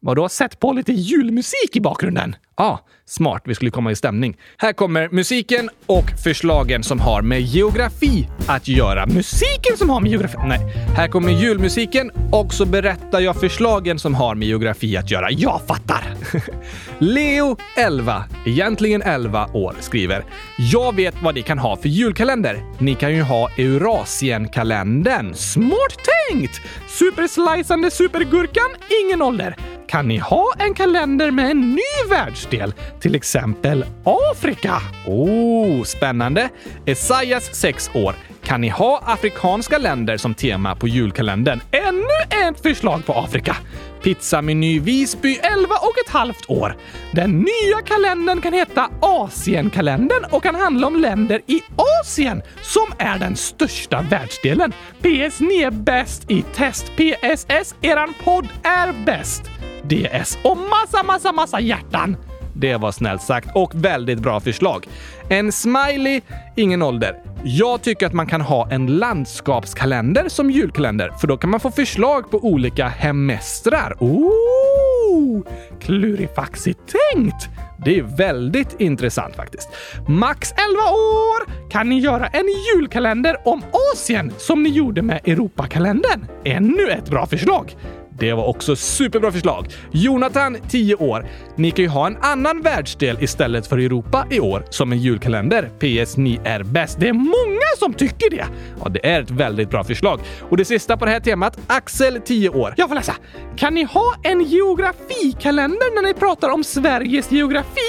Vadå, 0.07 0.29
sätt 0.29 0.61
på 0.61 0.73
lite 0.73 0.93
julmusik 0.93 1.77
i 1.77 1.81
bakgrunden? 1.81 2.37
Ja, 2.57 2.65
ah, 2.65 2.79
smart. 3.07 3.43
Vi 3.45 3.55
skulle 3.55 3.71
komma 3.71 3.91
i 3.91 3.97
stämning. 3.97 4.37
Här 4.59 4.73
kommer 4.73 5.09
musiken 5.09 5.71
och 5.87 6.05
förslagen 6.25 6.83
som 6.83 7.01
har 7.01 7.23
med 7.23 7.41
geografi 7.41 8.29
att 8.47 8.69
göra. 8.69 9.07
Musiken 9.07 9.77
som 9.77 9.91
har 9.91 10.01
med 10.01 10.11
geografi... 10.11 10.37
Nej, 10.47 10.59
här 10.97 11.09
kommer 11.09 11.33
julmusiken 11.33 12.11
och 12.33 12.55
så 12.55 12.67
berättar 12.67 13.21
jag 13.21 13.37
förslagen 13.37 13.99
som 13.99 14.15
har 14.15 14.35
med 14.35 14.49
geografi 14.49 14.97
att 14.97 15.11
göra. 15.11 15.31
Jag 15.31 15.61
fattar! 15.67 16.15
Leo, 16.99 17.57
11, 17.77 18.25
egentligen 18.47 19.03
11 19.03 19.49
år, 19.53 19.75
skriver 19.81 20.25
“Jag 20.59 20.95
vet 20.95 21.23
vad 21.23 21.35
ni 21.35 21.43
kan 21.43 21.59
ha 21.59 21.77
för 21.77 21.89
julkalender. 21.89 22.63
Ni 22.79 22.95
kan 22.95 23.15
ju 23.15 23.23
ha 23.23 23.51
Eurasienkalendern. 23.51 25.35
Smart 25.35 25.97
tänkt! 26.31 26.61
Superslicande 26.89 27.91
supergurkan, 27.91 28.69
ingen 29.05 29.23
ålder. 29.23 29.57
Kan 29.87 30.09
ni 30.09 30.19
ha 30.19 30.47
en 30.59 30.75
kalender 30.75 31.31
med 31.31 31.51
en 31.51 31.71
ny 31.71 32.11
världsdel? 32.11 32.75
Till 33.01 33.15
exempel 33.15 33.85
Afrika? 34.05 34.75
Oh, 35.07 35.83
spännande! 35.83 36.49
Esaias 36.87 37.55
6 37.55 37.91
år. 37.95 38.15
Kan 38.45 38.61
ni 38.61 38.69
ha 38.69 39.03
afrikanska 39.07 39.79
länder 39.79 40.17
som 40.17 40.35
tema 40.35 40.77
på 40.77 40.89
julkalendern? 40.89 41.61
Ännu 41.71 42.49
ett 42.49 42.61
förslag 42.61 43.07
på 43.07 43.13
Afrika! 43.13 43.57
Pizzameny 44.05 44.81
Visby 44.81 45.37
11 45.37 45.75
och 45.75 45.99
ett 46.07 46.13
halvt 46.13 46.51
år. 46.51 46.77
Den 47.13 47.31
nya 47.31 47.83
kalendern 47.85 48.41
kan 48.41 48.53
heta 48.53 48.91
Asienkalendern 49.01 50.25
och 50.31 50.43
kan 50.43 50.55
handla 50.55 50.87
om 50.87 50.97
länder 50.97 51.41
i 51.47 51.63
Asien 52.01 52.43
som 52.63 52.87
är 52.99 53.19
den 53.19 53.37
största 53.37 54.05
världsdelen. 54.11 54.73
PS, 54.99 55.41
ni 55.41 55.63
är 55.63 55.71
bäst 55.71 56.31
i 56.31 56.43
test. 56.43 56.85
PSS, 56.97 57.75
eran 57.81 58.15
podd 58.25 58.49
är 58.63 59.05
bäst. 59.07 59.43
DS 59.83 60.39
och 60.43 60.57
massa, 60.57 61.03
massa, 61.03 61.33
massa 61.33 61.61
hjärtan. 61.61 62.17
Det 62.57 62.77
var 62.77 62.93
snällt 62.93 63.23
sagt 63.23 63.49
och 63.55 63.71
väldigt 63.75 64.19
bra 64.19 64.41
förslag. 64.41 64.87
En 65.29 65.53
smiley, 65.53 66.21
ingen 66.57 66.83
ålder. 66.83 67.17
Jag 67.45 67.83
tycker 67.83 68.07
att 68.07 68.13
man 68.13 68.27
kan 68.27 68.41
ha 68.41 68.71
en 68.71 68.87
landskapskalender 68.87 70.29
som 70.29 70.51
julkalender, 70.51 71.11
för 71.21 71.27
då 71.27 71.37
kan 71.37 71.51
man 71.51 71.61
få 71.61 71.71
förslag 71.71 72.31
på 72.31 72.39
olika 72.39 72.89
hemestrar. 72.89 73.97
Ooh! 74.01 75.43
Klurifaxigt 75.81 76.81
tänkt! 77.13 77.49
Det 77.85 77.99
är 77.99 78.03
väldigt 78.03 78.81
intressant 78.81 79.37
faktiskt. 79.37 79.69
Max 80.09 80.53
11 80.53 80.63
år 80.91 81.71
kan 81.71 81.89
ni 81.89 81.99
göra 81.99 82.27
en 82.27 82.47
julkalender 82.75 83.37
om 83.45 83.63
Asien 83.93 84.33
som 84.39 84.63
ni 84.63 84.69
gjorde 84.71 85.03
med 85.03 85.21
Europakalendern. 85.25 86.27
Ännu 86.45 86.91
ett 86.91 87.11
bra 87.11 87.27
förslag. 87.27 87.77
Det 88.19 88.33
var 88.33 88.45
också 88.45 88.77
superbra 88.77 89.33
förslag. 89.33 89.67
Jonathan, 89.93 90.57
10 90.69 90.95
år. 90.95 91.27
Ni 91.57 91.71
kan 91.71 91.83
ju 91.83 91.89
ha 91.89 92.07
en 92.07 92.17
annan 92.17 92.63
världsdel 92.63 93.17
istället 93.21 93.67
för 93.67 93.79
Europa 93.79 94.27
i 94.31 94.41
år 94.41 94.65
som 94.71 94.93
en 94.93 94.99
julkalender. 94.99 95.71
PS. 95.79 96.17
Ni 96.17 96.41
är 96.45 96.63
bäst. 96.63 97.01
Det 97.01 97.09
är 97.09 97.13
många 97.13 97.69
som 97.79 97.95
tycker 97.95 98.31
det. 98.31 98.47
Ja, 98.81 98.89
det 98.89 99.07
är 99.07 99.23
ett 99.23 99.31
väldigt 99.31 99.71
bra 99.71 99.85
förslag. 99.85 100.21
Och 100.51 100.57
det 100.57 100.65
sista 100.65 100.97
på 100.97 101.05
det 101.05 101.11
här 101.11 101.21
temat, 101.21 101.59
Axel, 101.67 102.21
10 102.25 102.49
år. 102.49 102.75
Jag 102.77 102.89
får 102.89 102.95
läsa. 102.95 103.15
Kan 103.57 103.75
ni 103.75 103.85
ha 103.85 104.15
en 104.23 104.43
geografikalender 104.43 105.95
när 105.95 106.03
ni 106.03 106.15
pratar 106.15 106.49
om 106.49 106.65
Sveriges 106.65 107.33
geografi? 107.33 107.81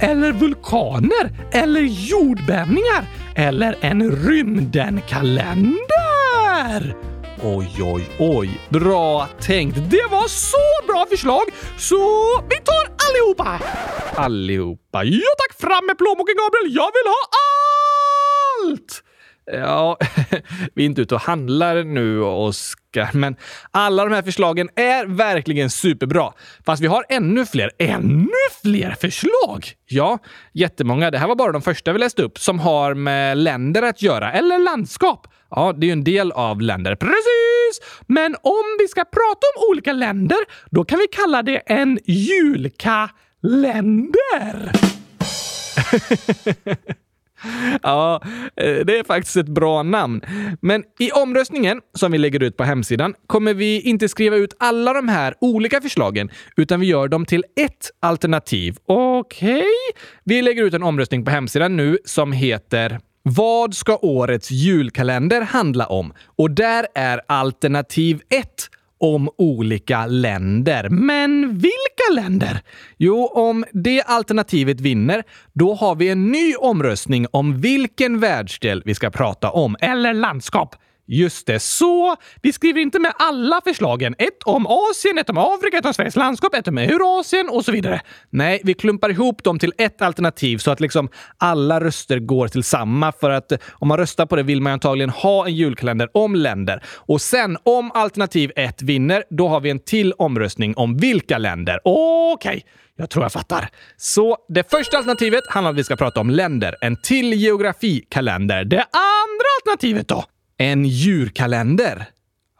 Eller 0.00 0.32
vulkaner? 0.32 1.30
Eller 1.52 1.80
jordbävningar? 1.80 3.04
Eller 3.34 3.76
en 3.80 4.10
rymdenkalender? 4.10 6.94
Oj, 7.42 7.82
oj, 7.82 8.02
oj. 8.18 8.60
Bra 8.68 9.26
tänkt. 9.40 9.76
Det 9.90 10.06
var 10.10 10.28
så 10.28 10.86
bra 10.86 11.06
förslag, 11.10 11.44
så 11.78 11.96
vi 12.50 12.56
tar 12.56 12.84
allihopa! 13.08 13.60
Allihopa. 14.14 15.04
Ja 15.04 15.30
tack! 15.38 15.60
Fram 15.60 15.86
med 15.86 15.98
plånboken, 15.98 16.34
Gabriel! 16.36 16.74
Jag 16.76 16.90
vill 16.96 17.06
ha 17.14 17.22
allt! 17.46 19.02
Ja, 19.52 19.98
vi 20.74 20.82
är 20.82 20.86
inte 20.86 21.02
ute 21.02 21.14
och 21.14 21.20
handlar 21.20 21.84
nu, 21.84 22.20
Oskar, 22.20 23.10
men 23.12 23.36
alla 23.70 24.04
de 24.04 24.14
här 24.14 24.22
förslagen 24.22 24.68
är 24.76 25.06
verkligen 25.06 25.70
superbra. 25.70 26.32
Fast 26.66 26.82
vi 26.82 26.86
har 26.86 27.04
ännu 27.08 27.46
fler, 27.46 27.70
ännu 27.78 28.28
fler 28.62 28.96
förslag! 29.00 29.72
Ja, 29.86 30.18
jättemånga. 30.52 31.10
Det 31.10 31.18
här 31.18 31.28
var 31.28 31.36
bara 31.36 31.52
de 31.52 31.62
första 31.62 31.92
vi 31.92 31.98
läste 31.98 32.22
upp 32.22 32.38
som 32.38 32.58
har 32.58 32.94
med 32.94 33.38
länder 33.38 33.82
att 33.82 34.02
göra, 34.02 34.32
eller 34.32 34.58
landskap. 34.58 35.26
Ja, 35.50 35.72
det 35.72 35.84
är 35.84 35.88
ju 35.88 35.92
en 35.92 36.04
del 36.04 36.32
av 36.32 36.60
länder. 36.60 36.94
Precis! 36.94 38.00
Men 38.06 38.36
om 38.42 38.64
vi 38.78 38.88
ska 38.88 39.04
prata 39.04 39.46
om 39.56 39.64
olika 39.70 39.92
länder, 39.92 40.38
då 40.70 40.84
kan 40.84 40.98
vi 40.98 41.06
kalla 41.06 41.42
det 41.42 41.56
en 41.56 41.98
julkalender. 42.04 44.72
Ja, 47.82 48.22
eh, 48.56 48.74
det 48.74 48.98
är 48.98 49.04
faktiskt 49.04 49.36
ett 49.36 49.48
bra 49.48 49.82
namn. 49.82 50.20
Men 50.60 50.84
i 50.98 51.10
omröstningen 51.10 51.80
som 51.94 52.12
vi 52.12 52.18
lägger 52.18 52.42
ut 52.42 52.56
på 52.56 52.64
hemsidan 52.64 53.14
kommer 53.26 53.54
vi 53.54 53.80
inte 53.80 54.08
skriva 54.08 54.36
ut 54.36 54.56
alla 54.58 54.92
de 54.92 55.08
här 55.08 55.34
olika 55.40 55.80
förslagen, 55.80 56.30
utan 56.56 56.80
vi 56.80 56.86
gör 56.86 57.08
dem 57.08 57.26
till 57.26 57.44
ett 57.56 57.90
alternativ. 58.00 58.76
Okej? 58.86 59.50
Okay? 59.50 59.64
Vi 60.24 60.42
lägger 60.42 60.64
ut 60.64 60.74
en 60.74 60.82
omröstning 60.82 61.24
på 61.24 61.30
hemsidan 61.30 61.76
nu 61.76 61.98
som 62.04 62.32
heter 62.32 63.00
vad 63.22 63.74
ska 63.74 63.96
årets 63.96 64.50
julkalender 64.50 65.40
handla 65.40 65.86
om? 65.86 66.12
Och 66.36 66.50
där 66.50 66.86
är 66.94 67.20
alternativ 67.28 68.20
1 68.28 68.46
om 69.00 69.28
olika 69.38 70.06
länder. 70.06 70.88
Men 70.88 71.58
vilka 71.58 72.22
länder? 72.22 72.62
Jo, 72.96 73.26
om 73.26 73.64
det 73.72 74.02
alternativet 74.02 74.80
vinner, 74.80 75.22
då 75.52 75.74
har 75.74 75.94
vi 75.94 76.08
en 76.08 76.32
ny 76.32 76.54
omröstning 76.54 77.26
om 77.30 77.60
vilken 77.60 78.20
världsdel 78.20 78.82
vi 78.84 78.94
ska 78.94 79.10
prata 79.10 79.50
om, 79.50 79.76
eller 79.80 80.14
landskap. 80.14 80.76
Just 81.12 81.46
det, 81.46 81.60
så 81.60 82.16
vi 82.42 82.52
skriver 82.52 82.80
inte 82.80 82.98
med 82.98 83.12
alla 83.18 83.60
förslagen. 83.64 84.14
Ett 84.18 84.42
om 84.44 84.66
Asien, 84.66 85.18
ett 85.18 85.30
om 85.30 85.38
Afrika, 85.38 85.78
ett 85.78 85.86
om 85.86 85.94
Sveriges 85.94 86.16
landskap, 86.16 86.54
ett 86.54 86.68
om 86.68 86.78
Eurasien 86.78 87.48
och 87.48 87.64
så 87.64 87.72
vidare. 87.72 88.00
Nej, 88.30 88.60
vi 88.64 88.74
klumpar 88.74 89.10
ihop 89.10 89.44
dem 89.44 89.58
till 89.58 89.72
ett 89.78 90.02
alternativ 90.02 90.58
så 90.58 90.70
att 90.70 90.80
liksom 90.80 91.08
alla 91.38 91.80
röster 91.80 92.18
går 92.18 92.48
till 92.48 92.62
samma. 92.62 93.12
För 93.12 93.30
att 93.30 93.52
eh, 93.52 93.58
om 93.72 93.88
man 93.88 93.98
röstar 93.98 94.26
på 94.26 94.36
det 94.36 94.42
vill 94.42 94.60
man 94.60 94.72
antagligen 94.72 95.10
ha 95.10 95.46
en 95.46 95.54
julkalender 95.54 96.08
om 96.14 96.34
länder. 96.34 96.82
Och 96.86 97.20
sen, 97.20 97.56
om 97.62 97.90
alternativ 97.94 98.52
ett 98.56 98.82
vinner, 98.82 99.24
då 99.30 99.48
har 99.48 99.60
vi 99.60 99.70
en 99.70 99.78
till 99.78 100.12
omröstning 100.12 100.74
om 100.76 100.96
vilka 100.96 101.38
länder. 101.38 101.80
Okej! 101.84 102.48
Okay. 102.50 102.62
Jag 102.96 103.10
tror 103.10 103.24
jag 103.24 103.32
fattar. 103.32 103.68
Så 103.96 104.36
det 104.48 104.70
första 104.70 104.96
alternativet 104.96 105.44
handlar 105.48 105.70
om 105.70 105.74
att 105.74 105.78
vi 105.78 105.84
ska 105.84 105.96
prata 105.96 106.20
om 106.20 106.30
länder. 106.30 106.76
En 106.80 106.96
till 106.96 107.32
geografikalender. 107.32 108.64
Det 108.64 108.84
andra 108.92 109.46
alternativet 109.60 110.08
då? 110.08 110.24
En 110.60 110.84
djurkalender. 110.84 112.06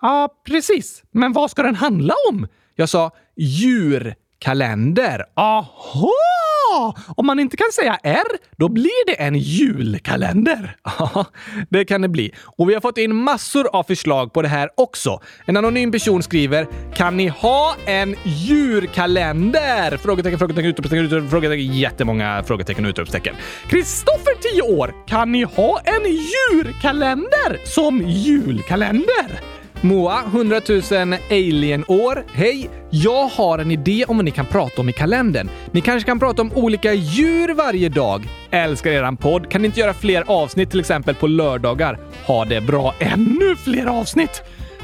Ja, 0.01 0.29
precis. 0.47 1.03
Men 1.11 1.33
vad 1.33 1.51
ska 1.51 1.63
den 1.63 1.75
handla 1.75 2.15
om? 2.31 2.47
Jag 2.75 2.89
sa 2.89 3.11
djurkalender. 3.37 5.25
Aha! 5.35 6.11
Om 7.17 7.27
man 7.27 7.41
inte 7.41 7.57
kan 7.57 7.73
säga 7.73 7.99
R, 8.03 8.39
då 8.57 8.69
blir 8.69 9.07
det 9.07 9.23
en 9.23 9.35
julkalender. 9.35 10.77
Ja, 10.99 11.25
det 11.71 11.85
kan 11.85 12.03
det 12.03 12.09
bli. 12.09 12.35
Och 12.45 12.71
vi 12.71 12.75
har 12.75 12.81
fått 12.81 12.99
in 12.99 13.17
massor 13.17 13.69
av 13.73 13.83
förslag 13.83 14.33
på 14.33 14.43
det 14.43 14.49
här 14.49 14.71
också. 14.75 15.21
En 15.47 15.57
anonym 15.57 15.93
person 15.93 16.23
skriver 16.23 16.67
“Kan 16.95 17.17
ni 17.17 17.29
ha 17.29 17.75
en 17.87 18.17
djurkalender?” 18.25 19.97
Frågetecken, 19.97 20.39
frågetecken, 20.39 20.71
utropstecken, 20.71 21.31
frågetecken, 21.31 21.77
jättemånga 21.77 22.43
frågetecken 22.47 22.85
och 22.85 22.89
utropstecken. 22.89 23.35
Kristoffer, 23.69 24.35
10 24.55 24.63
år. 24.63 24.95
“Kan 25.07 25.33
ni 25.33 25.43
ha 25.43 25.81
en 25.85 26.03
djurkalender 26.05 27.67
som 27.67 28.09
julkalender?” 28.09 29.60
Moa, 29.83 30.23
100 30.33 30.61
000 30.69 30.83
alien-år. 31.31 32.25
Hej! 32.33 32.71
Jag 32.91 33.27
har 33.29 33.59
en 33.59 33.71
idé 33.71 34.05
om 34.09 34.17
vad 34.17 34.25
ni 34.25 34.31
kan 34.31 34.47
prata 34.47 34.81
om 34.81 34.89
i 34.89 34.93
kalendern. 34.93 35.51
Ni 35.73 35.81
kanske 35.81 36.07
kan 36.07 36.19
prata 36.19 36.43
om 36.43 36.53
olika 36.55 36.93
djur 36.95 37.55
varje 37.55 37.89
dag. 37.89 38.29
Älskar 38.51 38.91
eran 38.91 39.17
podd. 39.17 39.51
Kan 39.51 39.63
ni 39.63 39.67
inte 39.67 39.81
göra 39.81 39.95
fler 39.95 40.25
avsnitt, 40.27 40.71
till 40.71 40.81
exempel 40.81 41.15
på 41.15 41.27
lördagar? 41.27 41.99
Ha 42.27 42.45
det 42.45 42.61
bra. 42.61 42.95
Ännu 42.99 43.57
fler 43.57 43.87
avsnitt! 43.87 44.43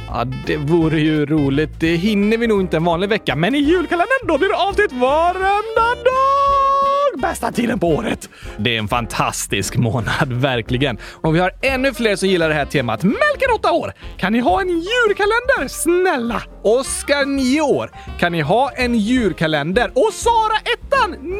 Ja, 0.08 0.24
det 0.46 0.56
vore 0.56 1.00
ju 1.00 1.26
roligt. 1.26 1.80
Det 1.80 1.96
hinner 1.96 2.38
vi 2.38 2.46
nog 2.46 2.60
inte 2.60 2.76
en 2.76 2.84
vanlig 2.84 3.08
vecka, 3.08 3.36
men 3.36 3.54
i 3.54 3.58
julkalendern 3.58 4.26
då 4.26 4.38
blir 4.38 4.48
det 4.48 4.56
avsnitt 4.56 4.92
varenda 4.92 5.94
dag! 6.04 6.75
Bästa 7.16 7.52
tiden 7.52 7.78
på 7.78 7.88
året. 7.88 8.28
Det 8.56 8.74
är 8.74 8.78
en 8.78 8.88
fantastisk 8.88 9.76
månad, 9.76 10.26
verkligen. 10.32 10.98
Och 11.12 11.34
vi 11.34 11.38
har 11.38 11.50
ännu 11.62 11.94
fler 11.94 12.16
som 12.16 12.28
gillar 12.28 12.48
det 12.48 12.54
här 12.54 12.64
temat. 12.66 13.02
Melken 13.02 13.50
8 13.54 13.72
år. 13.72 13.92
Kan 14.16 14.32
ni 14.32 14.40
ha 14.40 14.60
en 14.60 14.68
djurkalender? 14.68 15.68
Snälla! 15.68 16.42
Oskar 16.62 17.24
9 17.26 17.60
år. 17.60 17.90
Kan 18.18 18.32
ni 18.32 18.40
ha 18.40 18.70
en 18.70 18.94
djurkalender? 18.94 19.90
Och 19.94 20.12
Sara 20.12 20.56
ettan 20.74 21.10
9 21.10 21.36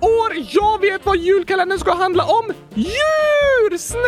år. 0.00 0.32
Jag 0.50 0.80
vet 0.80 1.06
vad 1.06 1.16
julkalendern 1.16 1.78
ska 1.78 1.94
handla 1.94 2.24
om. 2.24 2.52
Djur! 2.74 3.78
Snälla! 3.78 4.06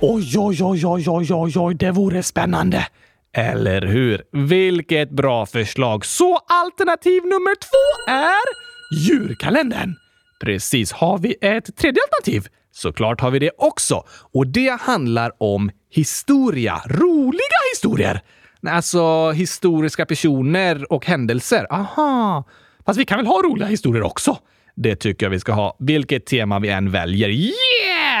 Oj, 0.00 0.38
oj, 0.38 0.64
oj, 0.64 0.86
oj, 0.86 1.04
oj, 1.08 1.32
oj, 1.34 1.52
oj, 1.56 1.74
det 1.74 1.90
vore 1.90 2.22
spännande. 2.22 2.86
Eller 3.38 3.82
hur? 3.82 4.22
Vilket 4.32 5.10
bra 5.10 5.46
förslag! 5.46 6.06
Så 6.06 6.38
alternativ 6.48 7.22
nummer 7.22 7.54
två 7.54 8.12
är 8.12 8.48
djurkalendern. 9.06 9.94
Precis. 10.40 10.92
Har 10.92 11.18
vi 11.18 11.36
ett 11.40 11.76
tredje 11.76 12.02
alternativ? 12.02 12.48
Såklart 12.72 13.20
har 13.20 13.30
vi 13.30 13.38
det 13.38 13.50
också. 13.58 14.04
Och 14.32 14.46
det 14.46 14.80
handlar 14.80 15.32
om 15.38 15.70
historia. 15.90 16.80
Roliga 16.86 17.58
historier! 17.74 18.20
Alltså 18.68 19.30
historiska 19.30 20.06
personer 20.06 20.92
och 20.92 21.06
händelser. 21.06 21.66
Aha! 21.70 22.44
Fast 22.86 23.00
vi 23.00 23.04
kan 23.04 23.18
väl 23.18 23.26
ha 23.26 23.42
roliga 23.42 23.66
historier 23.66 24.02
också? 24.02 24.38
Det 24.74 24.96
tycker 24.96 25.26
jag 25.26 25.30
vi 25.30 25.40
ska 25.40 25.52
ha, 25.52 25.76
vilket 25.78 26.26
tema 26.26 26.58
vi 26.58 26.68
än 26.68 26.90
väljer. 26.90 27.28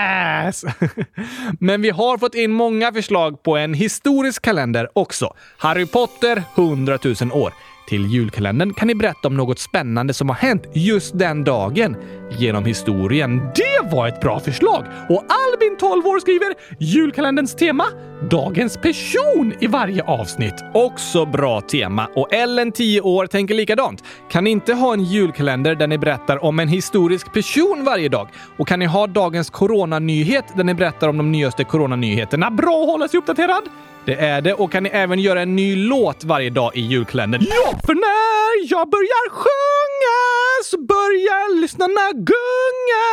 Yes! 0.08 0.64
Men 1.60 1.82
vi 1.82 1.90
har 1.90 2.18
fått 2.18 2.34
in 2.34 2.50
många 2.50 2.92
förslag 2.92 3.42
på 3.42 3.56
en 3.56 3.74
historisk 3.74 4.42
kalender 4.42 4.88
också. 4.92 5.34
Harry 5.58 5.86
Potter 5.86 6.42
100 6.56 6.98
000 7.04 7.32
år. 7.32 7.52
Till 7.88 8.06
julkalendern 8.06 8.74
kan 8.74 8.88
ni 8.88 8.94
berätta 8.94 9.28
om 9.28 9.36
något 9.36 9.58
spännande 9.58 10.14
som 10.14 10.28
har 10.28 10.36
hänt 10.36 10.62
just 10.74 11.18
den 11.18 11.44
dagen 11.44 11.96
genom 12.38 12.64
historien. 12.64 13.38
Det 13.38 13.90
var 13.92 14.08
ett 14.08 14.20
bra 14.20 14.40
förslag! 14.40 14.84
Och 15.08 15.24
Albin, 15.28 15.76
12 15.78 16.06
år, 16.06 16.20
skriver 16.20 16.54
julkalenderns 16.78 17.54
tema 17.54 17.84
Dagens 18.30 18.76
person 18.76 19.54
i 19.60 19.66
varje 19.66 20.02
avsnitt. 20.02 20.54
Också 20.74 21.26
bra 21.26 21.60
tema. 21.60 22.08
Och 22.14 22.32
Ellen, 22.32 22.72
10 22.72 23.00
år, 23.00 23.26
tänker 23.26 23.54
likadant. 23.54 24.04
Kan 24.30 24.44
ni 24.44 24.50
inte 24.50 24.74
ha 24.74 24.92
en 24.92 25.04
julkalender 25.04 25.74
där 25.74 25.86
ni 25.86 25.98
berättar 25.98 26.44
om 26.44 26.58
en 26.60 26.68
historisk 26.68 27.32
person 27.32 27.84
varje 27.84 28.08
dag? 28.08 28.28
Och 28.58 28.68
kan 28.68 28.78
ni 28.78 28.86
ha 28.86 29.06
dagens 29.06 29.50
coronanyhet 29.50 30.44
där 30.56 30.64
ni 30.64 30.74
berättar 30.74 31.08
om 31.08 31.16
de 31.16 31.32
nyaste 31.32 31.64
coronanyheterna? 31.64 32.50
Bra 32.50 32.82
att 32.82 32.88
hålla 32.88 33.08
sig 33.08 33.18
uppdaterad! 33.18 33.62
Det 34.08 34.14
är 34.14 34.40
det. 34.40 34.54
Och 34.54 34.72
kan 34.72 34.82
ni 34.82 34.88
även 34.88 35.18
göra 35.18 35.42
en 35.42 35.56
ny 35.56 35.76
låt 35.76 36.24
varje 36.24 36.50
dag 36.50 36.76
i 36.76 36.80
julkalendern? 36.80 37.42
Ja, 37.48 37.80
för 37.86 37.94
när 37.94 38.70
jag 38.70 38.90
börjar 38.90 39.30
sjunga 39.30 40.18
så 40.64 40.78
börjar 40.78 41.60
lyssnarna 41.60 42.12
gunga. 42.12 43.08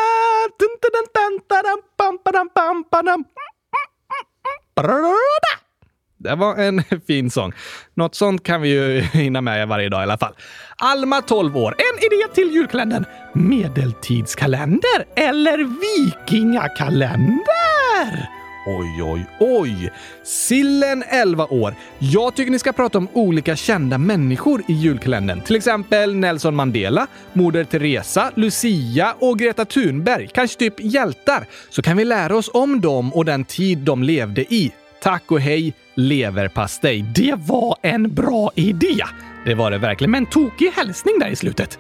Det 6.17 6.35
var 6.35 6.55
en 6.55 6.83
fin 7.07 7.31
sång. 7.31 7.53
Något 7.93 8.15
sånt 8.15 8.43
kan 8.43 8.61
vi 8.61 8.69
ju 8.69 9.01
hinna 9.13 9.41
med 9.41 9.67
varje 9.67 9.89
dag 9.89 9.99
i 9.99 10.03
alla 10.03 10.17
fall. 10.17 10.33
Alma, 10.77 11.21
12 11.21 11.57
år. 11.57 11.75
En 11.77 11.97
idé 12.05 12.27
till 12.33 12.53
julkalendern. 12.53 13.05
Medeltidskalender 13.33 15.05
eller 15.15 15.57
vikingakalender? 15.57 18.29
Oj, 18.67 19.03
oj, 19.03 19.25
oj! 19.39 19.91
Sillen 20.23 21.03
11 21.07 21.45
år. 21.45 21.75
Jag 21.99 22.35
tycker 22.35 22.51
ni 22.51 22.59
ska 22.59 22.73
prata 22.73 22.97
om 22.97 23.07
olika 23.13 23.55
kända 23.55 23.97
människor 23.97 24.63
i 24.67 24.73
julkalendern. 24.73 25.41
Till 25.41 25.55
exempel 25.55 26.15
Nelson 26.15 26.55
Mandela, 26.55 27.07
Moder 27.33 27.63
Teresa, 27.63 28.31
Lucia 28.35 29.13
och 29.19 29.39
Greta 29.39 29.65
Thunberg. 29.65 30.29
Kanske 30.33 30.59
typ 30.59 30.73
hjältar. 30.79 31.45
Så 31.69 31.81
kan 31.81 31.97
vi 31.97 32.05
lära 32.05 32.35
oss 32.37 32.49
om 32.53 32.81
dem 32.81 33.13
och 33.13 33.25
den 33.25 33.45
tid 33.45 33.77
de 33.77 34.03
levde 34.03 34.53
i. 34.53 34.71
Tack 35.01 35.31
och 35.31 35.39
hej, 35.39 35.73
leverpastej. 35.95 37.05
Det 37.15 37.35
var 37.37 37.77
en 37.81 38.13
bra 38.13 38.51
idé! 38.55 39.03
Det 39.45 39.55
var 39.55 39.71
det 39.71 39.77
verkligen, 39.77 40.11
men 40.11 40.25
tokig 40.25 40.71
hälsning 40.75 41.19
där 41.19 41.29
i 41.29 41.35
slutet. 41.35 41.79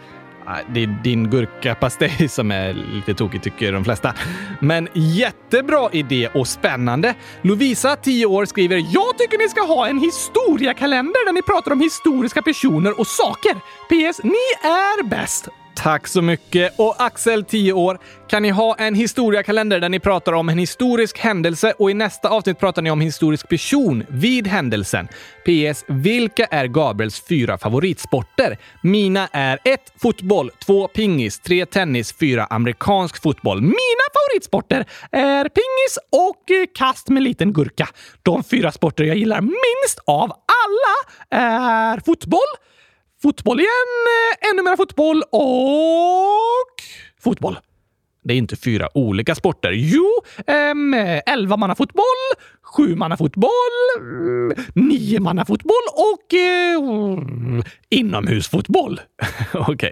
Det 0.73 0.83
är 0.83 0.87
din 1.03 1.29
gurkapastej 1.29 2.27
som 2.29 2.51
är 2.51 2.73
lite 2.73 3.13
tokig 3.13 3.41
tycker 3.41 3.71
de 3.71 3.83
flesta. 3.83 4.13
Men 4.59 4.87
jättebra 4.93 5.89
idé 5.91 6.27
och 6.33 6.47
spännande. 6.47 7.15
Lovisa, 7.41 7.95
10 7.95 8.25
år, 8.25 8.45
skriver 8.45 8.75
“Jag 8.77 9.17
tycker 9.17 9.37
ni 9.37 9.49
ska 9.49 9.61
ha 9.61 9.87
en 9.87 9.99
historiakalender 9.99 11.25
där 11.25 11.33
ni 11.33 11.41
pratar 11.41 11.71
om 11.71 11.79
historiska 11.81 12.41
personer 12.41 12.99
och 12.99 13.07
saker. 13.07 13.53
PS. 13.89 14.23
Ni 14.23 14.69
är 14.69 15.03
bäst. 15.03 15.49
Tack 15.75 16.07
så 16.07 16.21
mycket! 16.21 16.73
Och 16.77 16.95
Axel, 16.97 17.43
10 17.43 17.73
år. 17.73 17.99
Kan 18.27 18.43
ni 18.43 18.49
ha 18.49 18.75
en 18.75 18.95
historiakalender 18.95 19.79
där 19.79 19.89
ni 19.89 19.99
pratar 19.99 20.33
om 20.33 20.49
en 20.49 20.57
historisk 20.57 21.17
händelse 21.17 21.73
och 21.79 21.91
i 21.91 21.93
nästa 21.93 22.29
avsnitt 22.29 22.59
pratar 22.59 22.81
ni 22.81 22.91
om 22.91 23.01
historisk 23.01 23.49
person 23.49 24.03
vid 24.07 24.47
händelsen? 24.47 25.07
PS. 25.45 25.85
Vilka 25.87 26.45
är 26.45 26.67
Gabriels 26.67 27.21
fyra 27.27 27.57
favoritsporter? 27.57 28.57
Mina 28.81 29.27
är 29.31 29.59
1. 29.63 29.79
Fotboll, 30.01 30.51
2. 30.65 30.87
Pingis, 30.87 31.39
3. 31.39 31.65
Tennis, 31.65 32.13
4. 32.19 32.45
Amerikansk 32.49 33.21
fotboll. 33.21 33.61
Mina 33.61 34.05
favoritsporter 34.13 34.85
är 35.11 35.43
pingis 35.43 35.97
och 36.11 36.51
eh, 36.51 36.65
kast 36.75 37.09
med 37.09 37.23
liten 37.23 37.53
gurka. 37.53 37.87
De 38.23 38.43
fyra 38.43 38.71
sporter 38.71 39.03
jag 39.03 39.17
gillar 39.17 39.41
minst 39.41 39.99
av 40.05 40.31
alla 40.31 40.95
är 41.41 41.99
fotboll, 42.05 42.39
Fotboll 43.21 43.59
igen, 43.59 43.69
eh, 44.41 44.49
ännu 44.49 44.63
mer 44.63 44.75
fotboll 44.75 45.23
och 45.31 46.75
fotboll. 47.23 47.57
Det 48.23 48.33
är 48.33 48.37
inte 48.37 48.55
fyra 48.55 48.89
olika 48.93 49.35
sporter. 49.35 49.71
Jo, 49.71 50.05
ähm, 50.47 50.93
elva 51.25 51.57
manna 51.57 51.75
fotboll, 51.75 52.03
sju 52.61 52.95
manna 52.95 53.17
fotboll, 53.17 53.51
mm, 53.99 54.53
nio 54.73 55.19
manna 55.19 55.45
fotboll 55.45 55.85
och 55.93 56.33
äh, 56.33 57.63
inomhusfotboll. 57.89 59.01
Okej, 59.53 59.73
okay. 59.73 59.91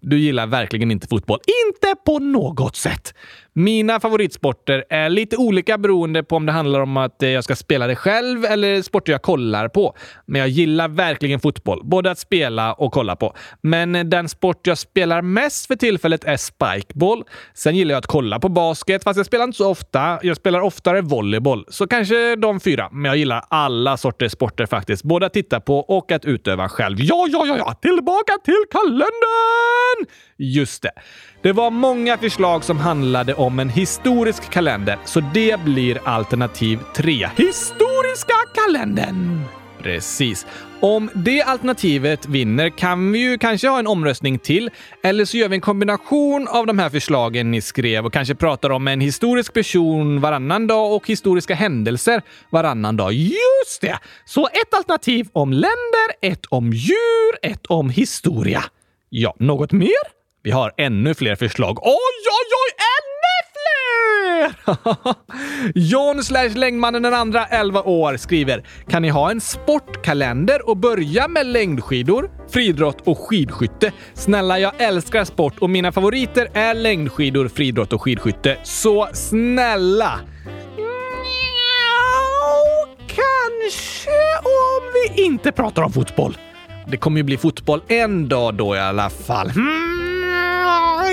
du 0.00 0.18
gillar 0.18 0.46
verkligen 0.46 0.90
inte 0.90 1.06
fotboll. 1.08 1.38
Inte 1.68 1.94
på 2.06 2.18
något 2.18 2.76
sätt. 2.76 3.14
Mina 3.54 4.00
favoritsporter 4.00 4.84
är 4.90 5.08
lite 5.08 5.36
olika 5.36 5.78
beroende 5.78 6.22
på 6.22 6.36
om 6.36 6.46
det 6.46 6.52
handlar 6.52 6.80
om 6.80 6.96
att 6.96 7.22
eh, 7.22 7.28
jag 7.28 7.44
ska 7.44 7.56
spela 7.56 7.86
det 7.86 7.96
själv 7.96 8.44
eller 8.44 8.82
sporter 8.82 9.12
jag 9.12 9.22
kollar 9.22 9.68
på. 9.68 9.96
Men 10.26 10.40
jag 10.40 10.48
gillar 10.48 10.88
verkligen 10.88 11.40
fotboll, 11.40 11.80
både 11.84 12.10
att 12.10 12.18
spela 12.18 12.72
och 12.72 12.92
kolla 12.92 13.16
på. 13.16 13.34
Men 13.60 13.94
eh, 13.94 14.04
den 14.04 14.28
sport 14.28 14.66
jag 14.66 14.78
spelar 14.78 15.22
mest 15.22 15.66
för 15.66 15.76
tillfället 15.76 16.24
är 16.24 16.36
spikeball. 16.36 17.24
Sen 17.54 17.76
gillar 17.76 17.92
jag 17.92 17.98
att 17.98 18.06
kolla 18.06 18.38
på 18.40 18.48
basket, 18.48 19.04
fast 19.04 19.16
jag 19.16 19.26
spelar 19.26 19.44
inte 19.44 19.56
så 19.56 19.70
ofta. 19.70 20.18
Jag 20.22 20.36
spelar 20.36 20.60
oftare 20.60 21.00
volleyboll, 21.00 21.64
så 21.68 21.86
kanske 21.86 22.36
de 22.36 22.60
fyra. 22.60 22.88
Men 22.92 23.04
jag 23.04 23.16
gillar 23.16 23.44
alla 23.48 23.96
sorters 23.96 24.32
sporter 24.32 24.66
faktiskt, 24.66 25.02
både 25.02 25.26
att 25.26 25.32
titta 25.32 25.60
på 25.60 25.78
och 25.78 26.12
att 26.12 26.24
utöva 26.24 26.68
själv. 26.68 26.96
Ja, 27.00 27.26
ja, 27.30 27.46
ja, 27.46 27.56
ja! 27.58 27.74
Tillbaka 27.74 28.32
till 28.44 28.64
kalendern! 28.70 30.06
Just 30.42 30.82
det. 30.82 30.90
Det 31.42 31.52
var 31.52 31.70
många 31.70 32.18
förslag 32.18 32.64
som 32.64 32.78
handlade 32.78 33.34
om 33.34 33.58
en 33.58 33.68
historisk 33.68 34.50
kalender, 34.50 34.98
så 35.04 35.20
det 35.34 35.60
blir 35.60 36.00
alternativ 36.04 36.78
tre. 36.94 37.28
Historiska 37.36 38.34
kalendern! 38.54 39.40
Precis. 39.82 40.46
Om 40.80 41.10
det 41.14 41.42
alternativet 41.42 42.26
vinner 42.26 42.70
kan 42.70 43.12
vi 43.12 43.18
ju 43.18 43.38
kanske 43.38 43.68
ha 43.68 43.78
en 43.78 43.86
omröstning 43.86 44.38
till, 44.38 44.70
eller 45.02 45.24
så 45.24 45.36
gör 45.36 45.48
vi 45.48 45.54
en 45.54 45.60
kombination 45.60 46.48
av 46.48 46.66
de 46.66 46.78
här 46.78 46.90
förslagen 46.90 47.50
ni 47.50 47.60
skrev 47.60 48.06
och 48.06 48.12
kanske 48.12 48.34
pratar 48.34 48.70
om 48.70 48.88
en 48.88 49.00
historisk 49.00 49.52
person 49.54 50.20
varannan 50.20 50.66
dag 50.66 50.96
och 50.96 51.06
historiska 51.06 51.54
händelser 51.54 52.22
varannan 52.50 52.96
dag. 52.96 53.12
Just 53.12 53.80
det! 53.80 53.98
Så 54.24 54.46
ett 54.46 54.74
alternativ 54.74 55.28
om 55.32 55.52
länder, 55.52 56.08
ett 56.20 56.46
om 56.46 56.72
djur, 56.72 57.38
ett 57.42 57.66
om 57.66 57.90
historia. 57.90 58.64
Ja, 59.08 59.36
något 59.38 59.72
mer? 59.72 60.21
Vi 60.44 60.50
har 60.50 60.72
ännu 60.76 61.14
fler 61.14 61.36
förslag. 61.36 61.78
Oj, 61.82 61.92
oj, 62.26 62.50
oj! 62.62 62.72
Ännu 62.98 63.38
fler! 63.52 65.14
John 65.90 66.24
slash 66.24 66.48
längdmannen 66.48 67.02
den 67.02 67.14
andra, 67.14 67.46
11 67.46 67.82
år, 67.82 68.16
skriver 68.16 68.66
Kan 68.88 69.02
ni 69.02 69.08
ha 69.08 69.30
en 69.30 69.40
sportkalender 69.40 70.68
och 70.68 70.76
börja 70.76 71.28
med 71.28 71.46
längdskidor, 71.46 72.30
friidrott 72.50 73.00
och 73.04 73.18
skidskytte? 73.18 73.92
Snälla, 74.14 74.58
jag 74.58 74.72
älskar 74.78 75.24
sport 75.24 75.58
och 75.58 75.70
mina 75.70 75.92
favoriter 75.92 76.48
är 76.54 76.74
längdskidor, 76.74 77.48
friidrott 77.48 77.92
och 77.92 78.02
skidskytte. 78.02 78.58
Så 78.62 79.08
snälla! 79.12 80.20
Kanske 83.06 84.38
om 84.44 84.82
vi 84.94 85.22
inte 85.22 85.52
pratar 85.52 85.82
om 85.82 85.92
fotboll. 85.92 86.36
Det 86.86 86.96
kommer 86.96 87.16
ju 87.16 87.22
bli 87.22 87.36
fotboll 87.36 87.82
en 87.88 88.28
dag 88.28 88.54
då 88.54 88.76
i 88.76 88.78
alla 88.78 89.10
fall. 89.10 89.50
Hmm 89.50 89.91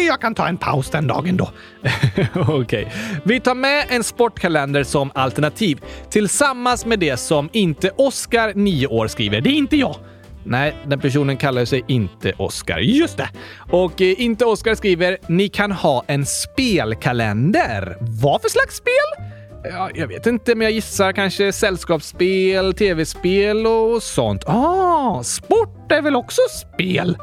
jag 0.10 0.22
kan 0.22 0.36
ta 0.36 0.48
en 0.48 0.58
paus 0.58 0.90
den 0.90 1.08
dagen 1.08 1.38
då. 1.38 1.50
Okej. 2.36 2.54
Okay. 2.54 2.86
Vi 3.24 3.40
tar 3.40 3.56
med 3.56 3.86
en 3.90 4.04
sportkalender 4.04 4.84
som 4.84 5.12
alternativ 5.16 5.82
tillsammans 6.10 6.86
med 6.86 7.00
det 7.00 7.18
som 7.18 7.50
inte 7.54 7.90
Oskar, 7.90 8.54
9 8.56 8.88
år, 8.88 9.08
skriver. 9.08 9.42
Det 9.42 9.50
är 9.50 9.58
inte 9.58 9.78
jag. 9.78 9.96
Nej, 10.44 10.76
den 10.88 11.00
personen 11.00 11.38
kallar 11.38 11.66
sig 11.66 11.84
inte 11.88 12.34
Oskar. 12.38 12.80
Just 12.80 13.18
det! 13.18 13.30
Och 13.72 14.02
eh, 14.02 14.22
inte 14.22 14.46
Oskar 14.46 14.76
skriver 14.76 15.18
“Ni 15.28 15.50
kan 15.50 15.72
ha 15.72 16.04
en 16.08 16.26
spelkalender”. 16.26 17.98
Vad 18.00 18.42
för 18.42 18.50
slags 18.50 18.76
spel? 18.76 19.26
Ja, 19.64 19.90
jag 19.96 20.08
vet 20.08 20.28
inte, 20.28 20.56
men 20.56 20.66
jag 20.66 20.72
gissar 20.72 21.12
kanske 21.12 21.52
sällskapsspel, 21.52 22.74
tv-spel 22.74 23.68
och 23.68 24.04
sånt. 24.04 24.44
Ah, 24.48 25.24
sport 25.24 25.92
är 25.92 26.02
väl 26.02 26.16
också 26.16 26.42
spel? 26.52 27.18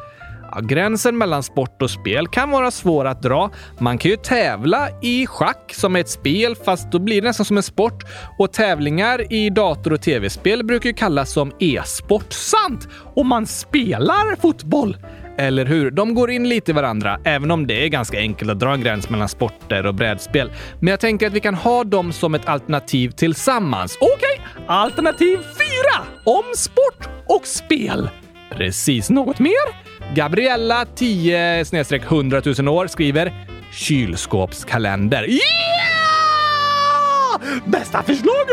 Ja, 0.57 0.63
gränsen 0.63 1.19
mellan 1.19 1.43
sport 1.43 1.83
och 1.83 1.91
spel 1.91 2.29
kan 2.29 2.51
vara 2.51 2.71
svår 2.71 3.05
att 3.05 3.23
dra. 3.23 3.51
Man 3.79 3.99
kan 3.99 4.11
ju 4.11 4.17
tävla 4.17 4.89
i 5.03 5.27
schack 5.27 5.75
som 5.75 5.97
är 5.97 6.01
ett 6.01 6.09
spel, 6.09 6.57
fast 6.57 6.93
då 6.93 6.99
blir 6.99 7.23
det 7.23 7.29
nästan 7.29 7.47
som 7.47 7.57
en 7.57 7.63
sport. 7.63 8.05
Och 8.39 8.53
tävlingar 8.53 9.33
i 9.33 9.51
dator 9.51 9.93
och 9.93 10.03
tv-spel 10.03 10.65
brukar 10.65 10.91
ju 10.91 10.95
kallas 10.95 11.33
som 11.33 11.53
e-sport. 11.61 12.33
Sant! 12.33 12.89
Och 13.15 13.27
man 13.27 13.47
spelar 13.47 14.37
fotboll! 14.37 14.97
Eller 15.39 15.65
hur? 15.67 15.91
De 15.91 16.15
går 16.15 16.31
in 16.31 16.49
lite 16.49 16.71
i 16.71 16.75
varandra, 16.75 17.21
även 17.25 17.51
om 17.51 17.67
det 17.67 17.85
är 17.85 17.89
ganska 17.89 18.19
enkelt 18.19 18.51
att 18.51 18.61
dra 18.61 18.75
en 18.75 18.81
gräns 18.81 19.11
mellan 19.11 19.29
sporter 19.29 19.87
och 19.87 19.95
brädspel. 19.95 20.53
Men 20.81 20.89
jag 20.89 21.01
tänker 21.01 21.27
att 21.27 21.33
vi 21.33 21.41
kan 21.41 21.55
ha 21.55 21.85
dem 21.85 22.13
som 22.13 22.35
ett 22.35 22.49
alternativ 22.49 23.11
tillsammans. 23.11 23.99
Okej, 24.01 24.15
okay. 24.17 24.65
alternativ 24.67 25.37
fyra! 25.37 26.07
Om 26.25 26.45
sport 26.57 27.09
och 27.27 27.47
spel. 27.47 28.11
Precis. 28.51 29.11
Något 29.11 29.39
mer? 29.39 29.86
Gabriella 30.15 30.87
10 30.95 31.65
100 31.93 32.43
000 32.59 32.69
år 32.69 32.87
skriver 32.87 33.33
kylskåpskalender. 33.73 35.31
Yeah! 35.31 35.41
Bästa 37.65 38.03
förslaget! 38.03 38.47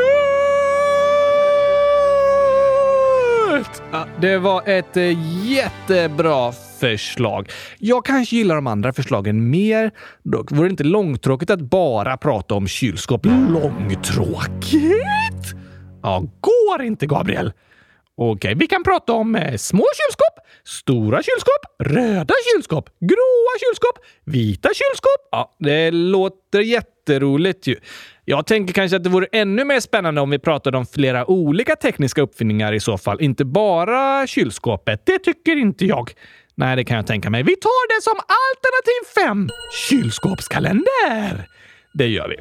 Ja, 3.92 4.08
det 4.22 4.38
var 4.38 4.70
ett 4.70 4.98
eh, 4.98 5.18
jättebra 5.46 6.52
förslag. 6.80 7.50
Jag 7.78 8.06
kanske 8.06 8.36
gillar 8.36 8.56
de 8.56 8.68
andra 8.68 8.94
förslagen 8.94 9.50
mer. 9.50 9.92
Dock 10.24 10.52
vore 10.52 10.68
det 10.68 10.72
inte 10.72 10.84
långtråkigt 10.84 11.50
att 11.50 11.62
bara 11.62 12.18
prata 12.18 12.56
om 12.56 12.68
kylskåp. 12.68 13.26
Långtråkigt? 13.26 14.84
Ja, 16.04 16.24
går 16.42 16.82
inte, 16.84 17.06
Gabriel. 17.06 17.54
Okej, 18.18 18.56
vi 18.56 18.68
kan 18.68 18.84
prata 18.84 19.14
om 19.14 19.36
eh, 19.36 19.58
små 19.58 19.86
kylskåp, 19.96 20.48
stora 20.64 21.24
kylskåp, 21.24 21.66
röda 21.84 22.34
kylskåp, 22.54 22.90
gråa 23.00 23.54
kylskåp, 23.60 24.06
vita 24.26 24.70
kylskåp. 24.70 25.30
Ja, 25.32 25.56
det 25.60 25.92
låter 25.92 26.60
jätteroligt 26.60 27.68
ju. 27.68 27.76
Jag 28.26 28.46
tänker 28.46 28.74
kanske 28.74 28.98
att 28.98 29.04
det 29.04 29.10
vore 29.10 29.28
ännu 29.32 29.64
mer 29.64 29.80
spännande 29.80 30.22
om 30.22 30.30
vi 30.30 30.40
pratade 30.40 30.78
om 30.78 30.86
flera 30.86 31.30
olika 31.30 31.76
tekniska 31.76 32.22
uppfinningar 32.22 32.74
i 32.74 32.80
så 32.80 32.98
fall, 32.98 33.22
inte 33.22 33.46
bara 33.46 34.28
kylskåpet. 34.28 35.06
Det 35.06 35.20
tycker 35.20 35.56
inte 35.56 35.86
jag. 35.86 36.12
Nej, 36.56 36.76
det 36.76 36.84
kan 36.84 36.98
jag 36.98 37.08
tänka 37.08 37.30
mig. 37.30 37.44
Vi 37.44 37.56
tar 37.56 37.98
det 37.98 38.04
som 38.04 38.20
alternativ 38.20 39.28
5. 39.28 39.50
Kylskåpskalender! 39.90 41.48
Det 41.94 42.08
gör 42.08 42.28
vi. 42.28 42.36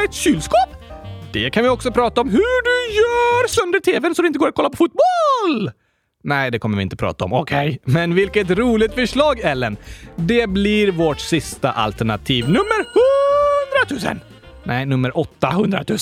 ett 0.06 0.13
kylskåp. 0.13 0.69
Det 1.34 1.49
kan 1.49 1.63
vi 1.63 1.69
också 1.69 1.91
prata 1.91 2.21
om 2.21 2.30
hur 2.30 2.63
du 2.63 2.93
gör 2.93 3.47
sönder 3.47 3.80
tvn 3.80 4.15
så 4.15 4.21
det 4.21 4.28
inte 4.28 4.39
går 4.39 4.47
att 4.47 4.56
kolla 4.56 4.69
på 4.69 4.78
fotboll! 4.78 5.71
Nej, 6.23 6.52
det 6.52 6.60
kommer 6.60 6.78
vi 6.78 6.84
inte 6.84 6.95
prata 6.95 7.25
om. 7.25 7.34
Okej, 7.34 7.67
okay. 7.67 7.93
men 7.93 8.15
vilket 8.15 8.49
roligt 8.49 8.93
förslag, 8.93 9.39
Ellen! 9.39 9.78
Det 10.15 10.49
blir 10.49 10.91
vårt 10.91 11.19
sista 11.19 11.71
alternativ. 11.71 12.45
Nummer 12.45 12.86
100 13.89 14.13
000! 14.13 14.19
Nej, 14.70 14.86
nummer 14.86 15.18
800 15.18 15.84
000. 15.88 15.98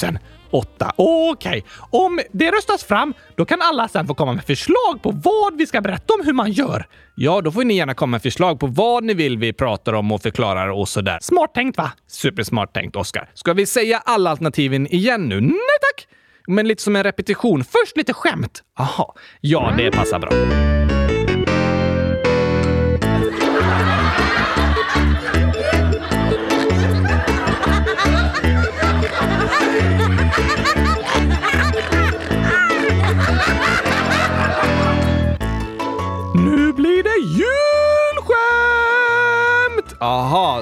8. 0.52 0.92
Okej, 0.96 1.50
okay. 1.50 1.62
om 1.90 2.20
det 2.32 2.52
röstas 2.52 2.84
fram, 2.84 3.14
då 3.36 3.46
kan 3.46 3.62
alla 3.62 3.88
sen 3.88 4.08
få 4.08 4.14
komma 4.14 4.34
med 4.34 4.44
förslag 4.44 5.02
på 5.02 5.12
vad 5.12 5.58
vi 5.58 5.68
ska 5.68 5.82
berätta 5.82 6.14
om 6.14 6.26
hur 6.26 6.34
man 6.34 6.52
gör. 6.52 6.86
Ja, 7.16 7.42
då 7.42 7.52
får 7.52 7.64
ni 7.64 7.78
gärna 7.78 7.94
komma 7.94 8.12
med 8.12 8.22
förslag 8.22 8.60
på 8.60 8.68
vad 8.68 9.04
ni 9.04 9.14
vill 9.14 9.38
vi 9.38 9.54
pratar 9.54 9.94
om 9.94 10.12
och 10.12 10.22
förklarar 10.22 10.68
och 10.70 10.90
sådär. 10.90 11.18
Smart 11.22 11.54
tänkt 11.54 11.78
va? 11.78 11.92
Supersmart 12.08 12.74
tänkt, 12.74 12.96
Oskar. 12.96 13.30
Ska 13.34 13.54
vi 13.54 13.66
säga 13.66 14.02
alla 14.06 14.30
alternativen 14.30 14.88
igen 14.88 15.30
nu? 15.30 15.42
Nej 15.42 15.78
tack! 15.82 16.08
Men 16.48 16.68
lite 16.68 16.84
som 16.84 16.96
en 16.96 17.04
repetition. 17.04 17.64
Först 17.64 17.98
lite 17.98 18.14
skämt. 18.14 18.64
Aha. 18.80 19.16
Ja, 19.42 19.74
det 19.78 19.92
passar 19.92 20.20
bra. 20.20 20.32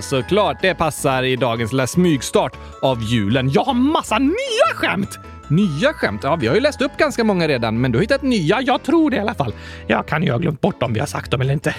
Såklart. 0.09 0.57
Det 0.61 0.75
passar 0.75 1.23
i 1.23 1.35
dagens 1.35 1.71
lilla 1.71 1.87
smygstart 1.87 2.57
av 2.81 3.03
julen. 3.03 3.51
Jag 3.51 3.63
har 3.63 3.73
massa 3.73 4.19
nya 4.19 4.73
skämt! 4.75 5.19
Nya 5.47 5.93
skämt? 5.93 6.23
Ja, 6.23 6.35
vi 6.35 6.47
har 6.47 6.55
ju 6.55 6.61
läst 6.61 6.81
upp 6.81 6.97
ganska 6.97 7.23
många 7.23 7.47
redan, 7.47 7.81
men 7.81 7.91
du 7.91 7.97
har 7.97 8.01
hittat 8.01 8.21
nya. 8.21 8.61
Jag 8.61 8.83
tror 8.83 9.09
det 9.09 9.17
i 9.17 9.19
alla 9.19 9.33
fall. 9.33 9.53
Jag 9.87 10.07
kan 10.07 10.23
ju 10.23 10.31
ha 10.31 10.37
glömt 10.37 10.61
bort 10.61 10.83
om 10.83 10.93
vi 10.93 10.99
har 10.99 11.07
sagt 11.07 11.31
dem 11.31 11.41
eller 11.41 11.53
inte. 11.53 11.75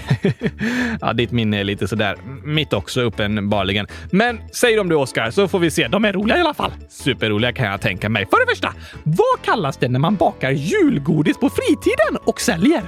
ja, 1.01 1.13
ditt 1.13 1.31
minne 1.31 1.61
är 1.61 1.65
lite 1.65 1.89
sådär. 1.89 2.17
Mitt 2.45 2.73
också 2.73 3.01
uppenbarligen. 3.01 3.87
Men 4.11 4.41
säg 4.53 4.77
dem 4.77 4.89
du, 4.89 4.95
Oskar, 4.95 5.31
så 5.31 5.49
får 5.49 5.59
vi 5.59 5.71
se. 5.71 5.89
De 5.89 6.05
är 6.05 6.13
roliga 6.13 6.39
i 6.39 6.41
alla 6.41 6.55
fall. 6.55 6.73
Superroliga 6.89 7.53
kan 7.53 7.67
jag 7.67 7.81
tänka 7.81 8.09
mig. 8.09 8.27
För 8.31 8.47
det 8.47 8.53
första, 8.53 8.73
vad 9.03 9.43
kallas 9.43 9.77
det 9.77 9.89
när 9.89 9.99
man 9.99 10.17
bakar 10.17 10.51
julgodis 10.51 11.39
på 11.39 11.51
fritiden 11.51 12.23
och 12.25 12.41
säljer? 12.41 12.83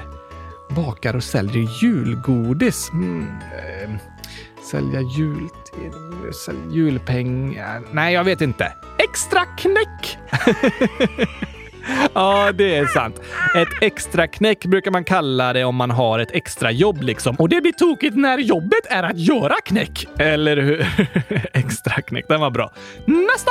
Bakar 0.70 1.16
och 1.16 1.24
säljer 1.24 1.82
julgodis? 1.82 2.90
Mm, 2.92 3.26
eh, 3.28 3.90
sälja 4.70 5.00
jul... 5.00 5.48
Sälja 6.44 6.72
julpengar? 6.72 7.82
Nej, 7.92 8.14
jag 8.14 8.24
vet 8.24 8.40
inte. 8.40 8.72
Extra 8.98 9.44
knäck! 9.44 10.18
Ja, 12.14 12.52
det 12.52 12.76
är 12.76 12.86
sant. 12.86 13.20
Ett 13.54 13.82
extra 13.82 14.26
knäck 14.26 14.66
brukar 14.66 14.90
man 14.90 15.04
kalla 15.04 15.52
det 15.52 15.64
om 15.64 15.76
man 15.76 15.90
har 15.90 16.18
ett 16.18 16.30
extra 16.32 16.70
jobb 16.70 17.02
liksom. 17.02 17.36
Och 17.36 17.48
det 17.48 17.60
blir 17.60 17.72
tokigt 17.72 18.16
när 18.16 18.38
jobbet 18.38 18.86
är 18.90 19.02
att 19.02 19.18
göra 19.18 19.54
knäck. 19.64 20.06
Eller 20.18 20.56
hur? 20.56 20.86
extra 21.52 22.02
knäck, 22.02 22.28
den 22.28 22.40
var 22.40 22.50
bra. 22.50 22.72
Nästa! 23.04 23.50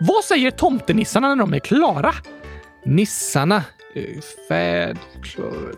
Vad 0.00 0.24
säger 0.24 0.50
tomtenissarna 0.50 1.28
när 1.28 1.36
de 1.36 1.54
är 1.54 1.58
klara? 1.58 2.14
Nissarna? 2.84 3.62
Eh, 3.94 4.02
färd... 4.48 4.98
Klar, 5.22 5.72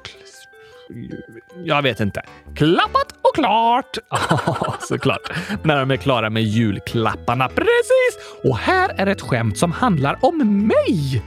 jag 1.64 1.82
vet 1.82 2.00
inte. 2.00 2.22
Klappat 2.54 3.12
och 3.22 3.34
klart! 3.34 3.98
Ja, 4.10 4.74
såklart. 4.80 5.32
När 5.62 5.80
de 5.80 5.90
är 5.90 5.96
klara 5.96 6.30
med 6.30 6.42
julklapparna. 6.42 7.48
Precis! 7.48 8.18
Och 8.44 8.58
här 8.58 8.90
är 8.96 9.06
ett 9.06 9.20
skämt 9.20 9.58
som 9.58 9.72
handlar 9.72 10.18
om 10.22 10.66
mig. 10.66 11.22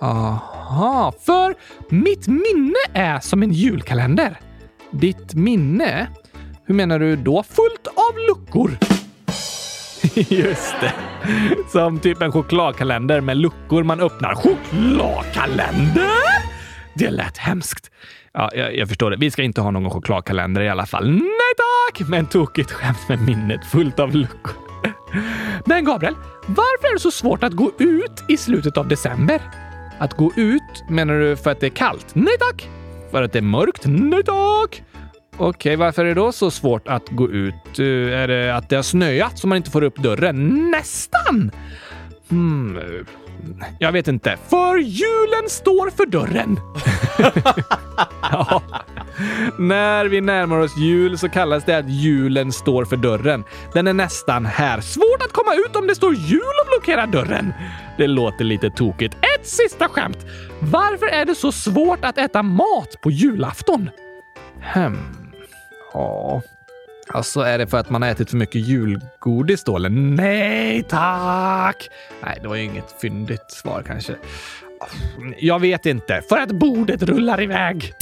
Aha, 0.00 1.12
för 1.20 1.54
mitt 1.88 2.26
minne 2.26 2.74
är 2.94 3.20
som 3.20 3.42
en 3.42 3.52
julkalender. 3.52 4.40
Ditt 4.90 5.34
minne? 5.34 6.06
Hur 6.64 6.74
menar 6.74 6.98
du 6.98 7.16
då? 7.16 7.42
Fullt 7.42 7.86
av 7.86 8.18
luckor. 8.28 8.70
Just 10.14 10.74
det. 10.80 10.92
Som 11.72 11.98
typ 11.98 12.22
en 12.22 12.32
chokladkalender 12.32 13.20
med 13.20 13.36
luckor 13.36 13.82
man 13.82 14.00
öppnar. 14.00 14.34
Chokladkalender? 14.34 16.29
Det 16.94 17.10
lät 17.10 17.38
hemskt. 17.38 17.90
Ja, 18.32 18.50
jag, 18.54 18.76
jag, 18.76 18.88
förstår 18.88 19.10
det. 19.10 19.16
Vi 19.16 19.30
ska 19.30 19.42
inte 19.42 19.60
ha 19.60 19.70
någon 19.70 19.90
chokladkalender 19.90 20.60
i 20.60 20.68
alla 20.68 20.86
fall. 20.86 21.10
Nej 21.10 21.52
tack! 21.56 22.08
Men 22.08 22.26
tokigt 22.26 22.70
skämt 22.70 23.08
med 23.08 23.20
minnet 23.20 23.66
fullt 23.66 23.98
av 23.98 24.14
luckor. 24.14 24.54
Men 25.66 25.84
Gabriel, 25.84 26.14
varför 26.46 26.88
är 26.88 26.92
det 26.92 27.00
så 27.00 27.10
svårt 27.10 27.44
att 27.44 27.52
gå 27.52 27.72
ut 27.78 28.24
i 28.28 28.36
slutet 28.36 28.76
av 28.76 28.88
december? 28.88 29.40
Att 29.98 30.16
gå 30.16 30.32
ut 30.36 30.84
menar 30.88 31.14
du 31.14 31.36
för 31.36 31.50
att 31.50 31.60
det 31.60 31.66
är 31.66 31.70
kallt? 31.70 32.06
Nej 32.12 32.34
tack! 32.40 32.68
För 33.10 33.22
att 33.22 33.32
det 33.32 33.38
är 33.38 33.42
mörkt? 33.42 33.82
Nej 33.86 34.22
tack! 34.22 34.82
Okej, 35.36 35.76
varför 35.76 36.04
är 36.04 36.08
det 36.08 36.14
då 36.14 36.32
så 36.32 36.50
svårt 36.50 36.88
att 36.88 37.08
gå 37.08 37.30
ut? 37.30 37.78
Eh, 37.78 38.20
är 38.20 38.28
det 38.28 38.56
att 38.56 38.68
det 38.68 38.76
har 38.76 38.82
snöat 38.82 39.38
så 39.38 39.46
man 39.46 39.56
inte 39.56 39.70
får 39.70 39.82
upp 39.82 39.96
dörren? 39.96 40.70
Nästan! 40.70 41.50
Hmm, 42.28 42.78
jag 43.78 43.92
vet 43.92 44.08
inte. 44.08 44.38
För 44.48 44.76
julen 44.76 45.48
står 45.48 45.90
för 45.90 46.06
dörren. 46.06 46.60
ja. 48.22 48.62
När 49.58 50.04
vi 50.04 50.20
närmar 50.20 50.58
oss 50.58 50.76
jul 50.76 51.18
så 51.18 51.28
kallas 51.28 51.64
det 51.64 51.78
att 51.78 51.88
julen 51.88 52.52
står 52.52 52.84
för 52.84 52.96
dörren. 52.96 53.44
Den 53.74 53.86
är 53.86 53.92
nästan 53.92 54.46
här. 54.46 54.80
Svårt 54.80 55.22
att 55.22 55.32
komma 55.32 55.54
ut 55.54 55.76
om 55.76 55.86
det 55.86 55.94
står 55.94 56.14
jul 56.14 56.40
och 56.40 56.68
blockerar 56.68 57.06
dörren. 57.06 57.52
Det 57.98 58.06
låter 58.06 58.44
lite 58.44 58.70
tokigt. 58.70 59.14
Ett 59.14 59.46
sista 59.46 59.88
skämt. 59.88 60.18
Varför 60.60 61.06
är 61.06 61.24
det 61.24 61.34
så 61.34 61.52
svårt 61.52 62.04
att 62.04 62.18
äta 62.18 62.42
mat 62.42 63.00
på 63.00 63.10
julafton? 63.10 63.90
Hmm. 64.74 64.98
Ja, 65.92 66.42
Alltså, 67.14 67.40
är 67.40 67.58
det 67.58 67.66
för 67.66 67.78
att 67.78 67.90
man 67.90 68.02
har 68.02 68.08
ätit 68.08 68.30
för 68.30 68.36
mycket 68.36 68.60
julgodis 68.60 69.64
då? 69.64 69.76
Eller 69.76 69.88
nej 69.88 70.82
tack! 70.82 71.88
Nej, 72.22 72.38
det 72.42 72.48
var 72.48 72.56
ju 72.56 72.62
inget 72.62 73.00
fyndigt 73.00 73.50
svar 73.50 73.82
kanske. 73.86 74.14
Jag 75.38 75.58
vet 75.60 75.86
inte. 75.86 76.22
För 76.28 76.38
att 76.38 76.50
bordet 76.50 77.02
rullar 77.02 77.42
iväg. 77.42 77.92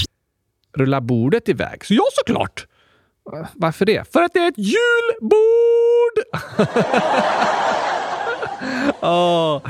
Rullar 0.76 1.00
bordet 1.00 1.48
iväg? 1.48 1.84
Så 1.84 1.94
ja, 1.94 2.04
såklart! 2.12 2.66
Varför 3.54 3.86
det? 3.86 4.12
För 4.12 4.22
att 4.22 4.32
det 4.32 4.38
är 4.40 4.48
ett 4.48 4.58
julbord! 4.58 6.18
Oh, 9.02 9.60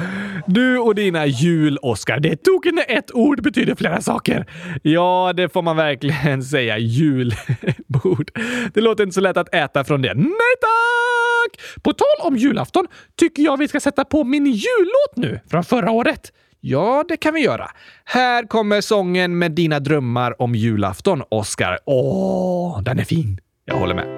du 0.47 0.79
och 0.79 0.95
dina 0.95 1.27
jul, 1.27 1.79
Oscar. 1.83 2.21
Det 2.21 2.37
tog 2.37 2.75
när 2.75 2.85
ett 2.99 3.15
ord 3.15 3.43
betyder 3.43 3.75
flera 3.75 4.01
saker. 4.01 4.47
Ja, 4.83 5.33
det 5.37 5.49
får 5.49 5.63
man 5.63 5.77
verkligen 5.77 6.43
säga. 6.55 6.79
Julbord. 6.79 8.31
Det 8.75 8.81
låter 8.81 9.05
inte 9.05 9.15
så 9.15 9.21
lätt 9.21 9.37
att 9.37 9.55
äta 9.55 9.85
från 9.85 10.03
det. 10.03 10.15
Nej 10.15 10.55
tack! 10.61 11.61
På 11.83 11.93
tal 11.93 12.27
om 12.27 12.37
julafton 12.37 12.87
tycker 13.19 13.43
jag 13.43 13.57
vi 13.57 13.69
ska 13.69 13.81
sätta 13.81 14.05
på 14.05 14.25
min 14.25 14.47
jullåt 14.47 15.17
nu 15.17 15.41
från 15.51 15.65
förra 15.65 15.91
året. 15.91 16.33
Ja, 16.61 17.05
det 17.09 17.17
kan 17.17 17.35
vi 17.35 17.41
göra. 17.41 17.71
Här 18.05 18.47
kommer 18.47 18.81
sången 18.81 19.39
med 19.39 19.53
dina 19.53 19.81
drömmar 19.81 20.43
om 20.43 20.55
julafton, 20.55 21.23
Oscar. 21.29 21.79
Åh, 21.85 22.83
den 22.83 22.99
är 22.99 23.05
fin. 23.05 23.41
Jag 23.65 23.77
håller 23.77 23.95
med. 23.95 24.18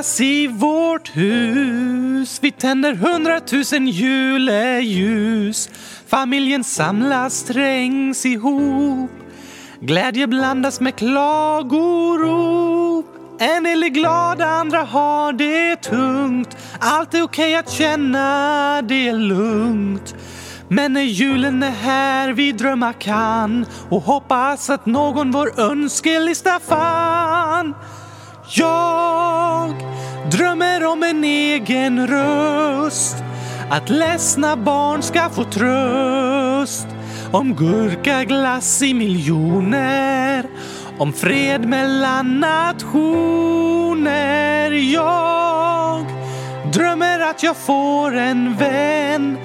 Lyckas 0.00 0.20
i 0.20 0.46
vårt 0.46 1.16
hus. 1.16 2.38
Vi 2.42 2.52
tänder 2.52 2.94
hundratusen 2.94 3.88
juleljus. 3.88 5.68
Familjen 6.06 6.64
samlas, 6.64 7.42
trängs 7.42 8.26
ihop. 8.26 9.10
Glädje 9.80 10.26
blandas 10.26 10.80
med 10.80 10.96
klagorop. 10.96 11.76
En 13.40 13.64
del 13.64 13.82
är 13.82 13.88
glada, 13.88 14.46
andra 14.46 14.82
har 14.82 15.32
det 15.32 15.76
tungt. 15.76 16.56
Allt 16.78 17.14
är 17.14 17.22
okej 17.22 17.56
att 17.56 17.70
känna, 17.70 18.82
det 18.82 19.08
är 19.08 19.12
lugnt. 19.12 20.14
Men 20.68 20.92
när 20.92 21.02
julen 21.02 21.62
är 21.62 21.70
här 21.70 22.32
vi 22.32 22.52
drömma 22.52 22.92
kan 22.92 23.66
och 23.88 24.02
hoppas 24.02 24.70
att 24.70 24.86
någon 24.86 25.30
vår 25.30 25.60
önskelista 25.60 26.58
fann. 26.58 27.74
Jag 28.52 29.74
drömmer 30.30 30.86
om 30.86 31.02
en 31.02 31.24
egen 31.24 32.06
röst 32.06 33.16
att 33.70 33.88
ledsna 33.88 34.56
barn 34.56 35.02
ska 35.02 35.28
få 35.28 35.44
tröst 35.44 36.86
om 37.32 37.54
gurkaglass 37.54 38.82
i 38.82 38.94
miljoner 38.94 40.46
om 40.98 41.12
fred 41.12 41.68
mellan 41.68 42.40
nationer. 42.40 44.10
Jag 44.70 46.04
drömmer 46.72 47.20
att 47.20 47.42
jag 47.42 47.56
får 47.56 48.16
en 48.16 48.56
vän 48.56 49.38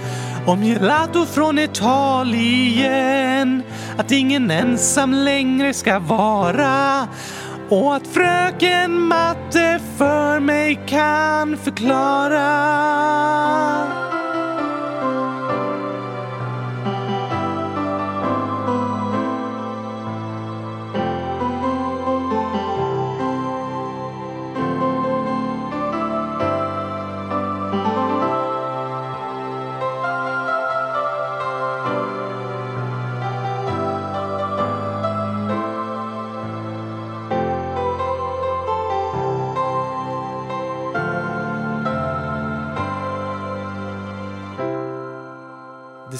om 0.48 0.64
gelato 0.64 1.26
från 1.26 1.60
Italien. 1.60 3.16
Att 3.98 4.12
ingen 4.12 4.52
ensam 4.52 5.14
längre 5.14 5.74
ska 5.74 6.00
vara 6.00 7.08
och 7.70 7.96
att 7.96 8.08
fröken 8.08 9.02
matte 9.02 9.80
för 9.98 10.40
mig 10.40 10.80
kan 10.88 11.58
förklara. 11.58 12.46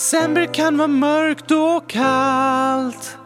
December 0.06 0.54
kan 0.54 0.78
vara 0.78 0.88
mörkt 0.88 1.52
och 1.52 1.90
kallt 1.90 3.18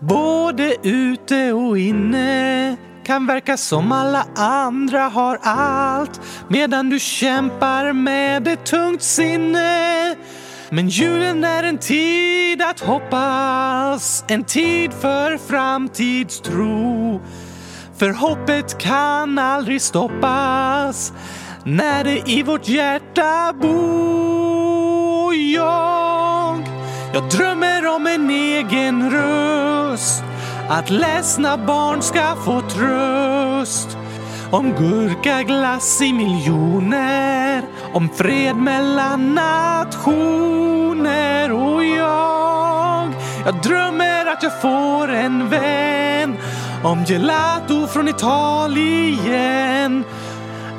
Både 0.00 0.76
ute 0.82 1.52
och 1.52 1.78
inne 1.78 2.76
kan 3.04 3.26
verka 3.26 3.56
som 3.56 3.92
alla 3.92 4.26
andra 4.36 5.02
har 5.02 5.38
allt 5.42 6.20
medan 6.48 6.90
du 6.90 6.98
kämpar 6.98 7.92
med 7.92 8.48
ett 8.48 8.66
tungt 8.66 9.02
sinne. 9.02 10.16
Men 10.70 10.88
julen 10.88 11.44
är 11.44 11.62
en 11.62 11.78
tid 11.78 12.62
att 12.62 12.80
hoppas, 12.80 14.24
en 14.28 14.44
tid 14.44 14.92
för 14.92 15.38
framtidstro. 15.38 17.20
För 17.96 18.10
hoppet 18.10 18.78
kan 18.78 19.38
aldrig 19.38 19.82
stoppas 19.82 21.12
när 21.64 22.04
det 22.04 22.30
i 22.30 22.42
vårt 22.42 22.68
hjärta 22.68 23.52
bor. 23.52 24.10
Jag, 25.34 26.19
jag 27.12 27.28
drömmer 27.28 27.86
om 27.86 28.06
en 28.06 28.30
egen 28.30 29.10
röst. 29.10 30.24
Att 30.68 30.90
ledsna 30.90 31.56
barn 31.56 32.02
ska 32.02 32.36
få 32.44 32.60
tröst. 32.60 33.96
Om 34.50 34.72
gurkaglass 34.72 36.02
i 36.02 36.12
miljoner. 36.12 37.62
Om 37.92 38.08
fred 38.08 38.56
mellan 38.56 39.34
nationer. 39.34 40.32
Och 41.52 41.84
jag 41.84 42.80
jag 43.44 43.62
drömmer 43.62 44.26
att 44.26 44.42
jag 44.42 44.60
får 44.60 45.08
en 45.08 45.48
vän. 45.48 46.36
Om 46.82 47.04
gelato 47.04 47.86
från 47.86 48.08
Italien. 48.08 50.04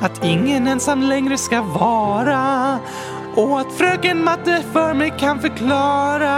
Att 0.00 0.24
ingen 0.24 0.66
ensam 0.66 1.02
längre 1.02 1.38
ska 1.38 1.62
vara 1.62 2.78
och 3.34 3.60
att 3.60 3.72
fröken 3.72 4.24
matte 4.24 4.62
för 4.72 4.94
mig 4.94 5.14
kan 5.18 5.40
förklara. 5.40 6.36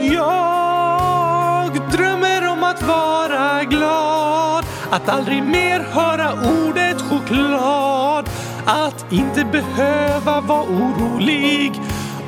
Jag 0.00 1.90
drömmer 1.90 2.48
om 2.48 2.64
att 2.64 2.82
vara 2.82 3.64
glad, 3.64 4.64
att 4.90 5.08
aldrig 5.08 5.42
mer 5.42 5.80
höra 5.80 6.32
ordet 6.32 7.00
choklad, 7.00 8.30
att 8.66 9.12
inte 9.12 9.44
behöva 9.44 10.40
vara 10.40 10.62
orolig 10.62 11.72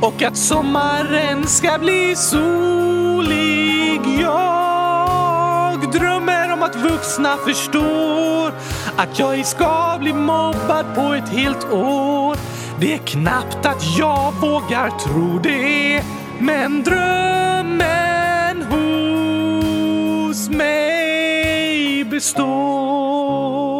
och 0.00 0.22
att 0.22 0.36
sommaren 0.36 1.46
ska 1.46 1.78
bli 1.78 2.16
solig. 2.16 4.00
Jag 4.20 5.92
drömmer 5.92 6.52
om 6.52 6.62
att 6.62 6.76
vuxna 6.76 7.36
förstår 7.46 8.52
att 8.96 9.18
jag 9.18 9.34
ej 9.34 9.44
ska 9.44 9.96
bli 10.00 10.12
mobbad 10.12 10.86
på 10.94 11.14
ett 11.14 11.28
helt 11.28 11.72
år. 11.72 12.53
Det 12.84 12.94
är 12.94 12.98
knappt 12.98 13.66
att 13.66 13.98
jag 13.98 14.32
vågar 14.40 14.90
tro 14.90 15.38
det, 15.38 16.04
men 16.38 16.82
drömmen 16.82 18.62
hos 18.62 20.50
mig 20.50 22.04
består. 22.04 23.73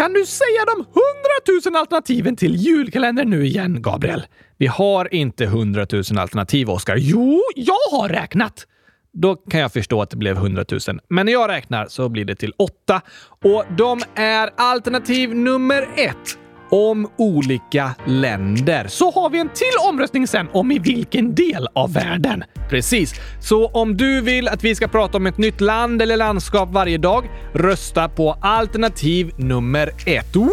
Kan 0.00 0.12
du 0.12 0.26
säga 0.26 0.64
de 0.66 0.86
hundratusen 0.86 1.76
alternativen 1.76 2.36
till 2.36 2.56
julkalender 2.56 3.24
nu 3.24 3.46
igen, 3.46 3.82
Gabriel? 3.82 4.26
Vi 4.58 4.66
har 4.66 5.14
inte 5.14 5.46
hundratusen 5.46 6.18
alternativ, 6.18 6.70
Oskar. 6.70 6.96
Jo, 6.96 7.42
jag 7.54 7.98
har 7.98 8.08
räknat! 8.08 8.66
Då 9.12 9.36
kan 9.36 9.60
jag 9.60 9.72
förstå 9.72 10.02
att 10.02 10.10
det 10.10 10.16
blev 10.16 10.36
hundratusen. 10.36 11.00
Men 11.08 11.26
när 11.26 11.32
jag 11.32 11.48
räknar 11.50 11.86
så 11.86 12.08
blir 12.08 12.24
det 12.24 12.34
till 12.34 12.52
åtta. 12.58 13.00
Och 13.44 13.64
de 13.78 14.00
är 14.14 14.50
alternativ 14.56 15.34
nummer 15.34 15.88
ett 15.96 16.38
om 16.70 17.10
olika 17.16 17.94
länder. 18.06 18.88
Så 18.88 19.10
har 19.10 19.30
vi 19.30 19.38
en 19.38 19.48
till 19.48 19.88
omröstning 19.88 20.26
sen 20.26 20.48
om 20.52 20.72
i 20.72 20.78
vilken 20.78 21.34
del 21.34 21.68
av 21.74 21.92
världen. 21.92 22.44
Precis. 22.68 23.14
Så 23.40 23.66
om 23.66 23.96
du 23.96 24.20
vill 24.20 24.48
att 24.48 24.64
vi 24.64 24.74
ska 24.74 24.88
prata 24.88 25.16
om 25.16 25.26
ett 25.26 25.38
nytt 25.38 25.60
land 25.60 26.02
eller 26.02 26.16
landskap 26.16 26.70
varje 26.72 26.98
dag, 26.98 27.30
rösta 27.52 28.08
på 28.08 28.36
alternativ 28.40 29.32
nummer 29.36 29.90
ett. 30.06 30.36
Woho! 30.36 30.50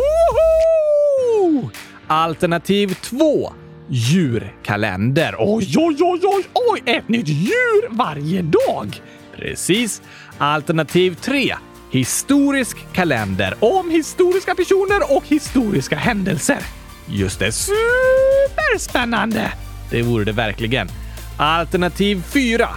Alternativ 2.08 2.94
två. 2.94 3.54
Djurkalender. 3.90 5.36
Oj, 5.40 5.74
oj, 5.78 5.98
oj, 6.00 6.20
oj, 6.24 6.44
oj! 6.54 6.84
Ett 6.86 7.10
nytt 7.10 7.28
djur 7.28 7.90
varje 7.90 8.42
dag! 8.42 9.02
Precis. 9.36 10.02
Alternativ 10.38 11.16
tre. 11.16 11.56
Historisk 11.92 12.78
kalender 12.94 13.54
om 13.60 13.90
historiska 13.90 14.56
personer 14.56 15.16
och 15.16 15.24
historiska 15.28 15.96
händelser. 15.96 16.58
Just 17.06 17.40
det, 17.40 17.52
superspännande! 17.52 19.52
Det 19.90 20.02
vore 20.02 20.24
det 20.24 20.32
verkligen. 20.32 20.90
Alternativ 21.38 22.24
4. 22.34 22.70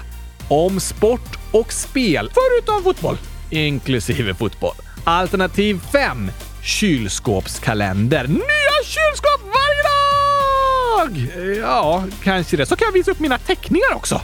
Om 0.49 0.81
sport 0.81 1.39
och 1.53 1.73
spel, 1.73 2.31
förutom 2.35 2.83
fotboll, 2.83 3.19
inklusive 3.51 4.35
fotboll. 4.35 4.75
Alternativ 5.05 5.81
5. 5.93 6.31
Kylskåpskalender. 6.65 8.27
Nya 8.27 8.85
kylskåp 8.85 9.41
varje 9.43 9.83
dag! 9.83 11.27
Ja, 11.61 12.05
kanske 12.23 12.57
det. 12.57 12.67
Så 12.67 12.77
kan 12.77 12.87
jag 12.87 12.93
visa 12.93 13.11
upp 13.11 13.21
mina 13.21 13.39
teckningar 13.39 13.95
också. 13.95 14.21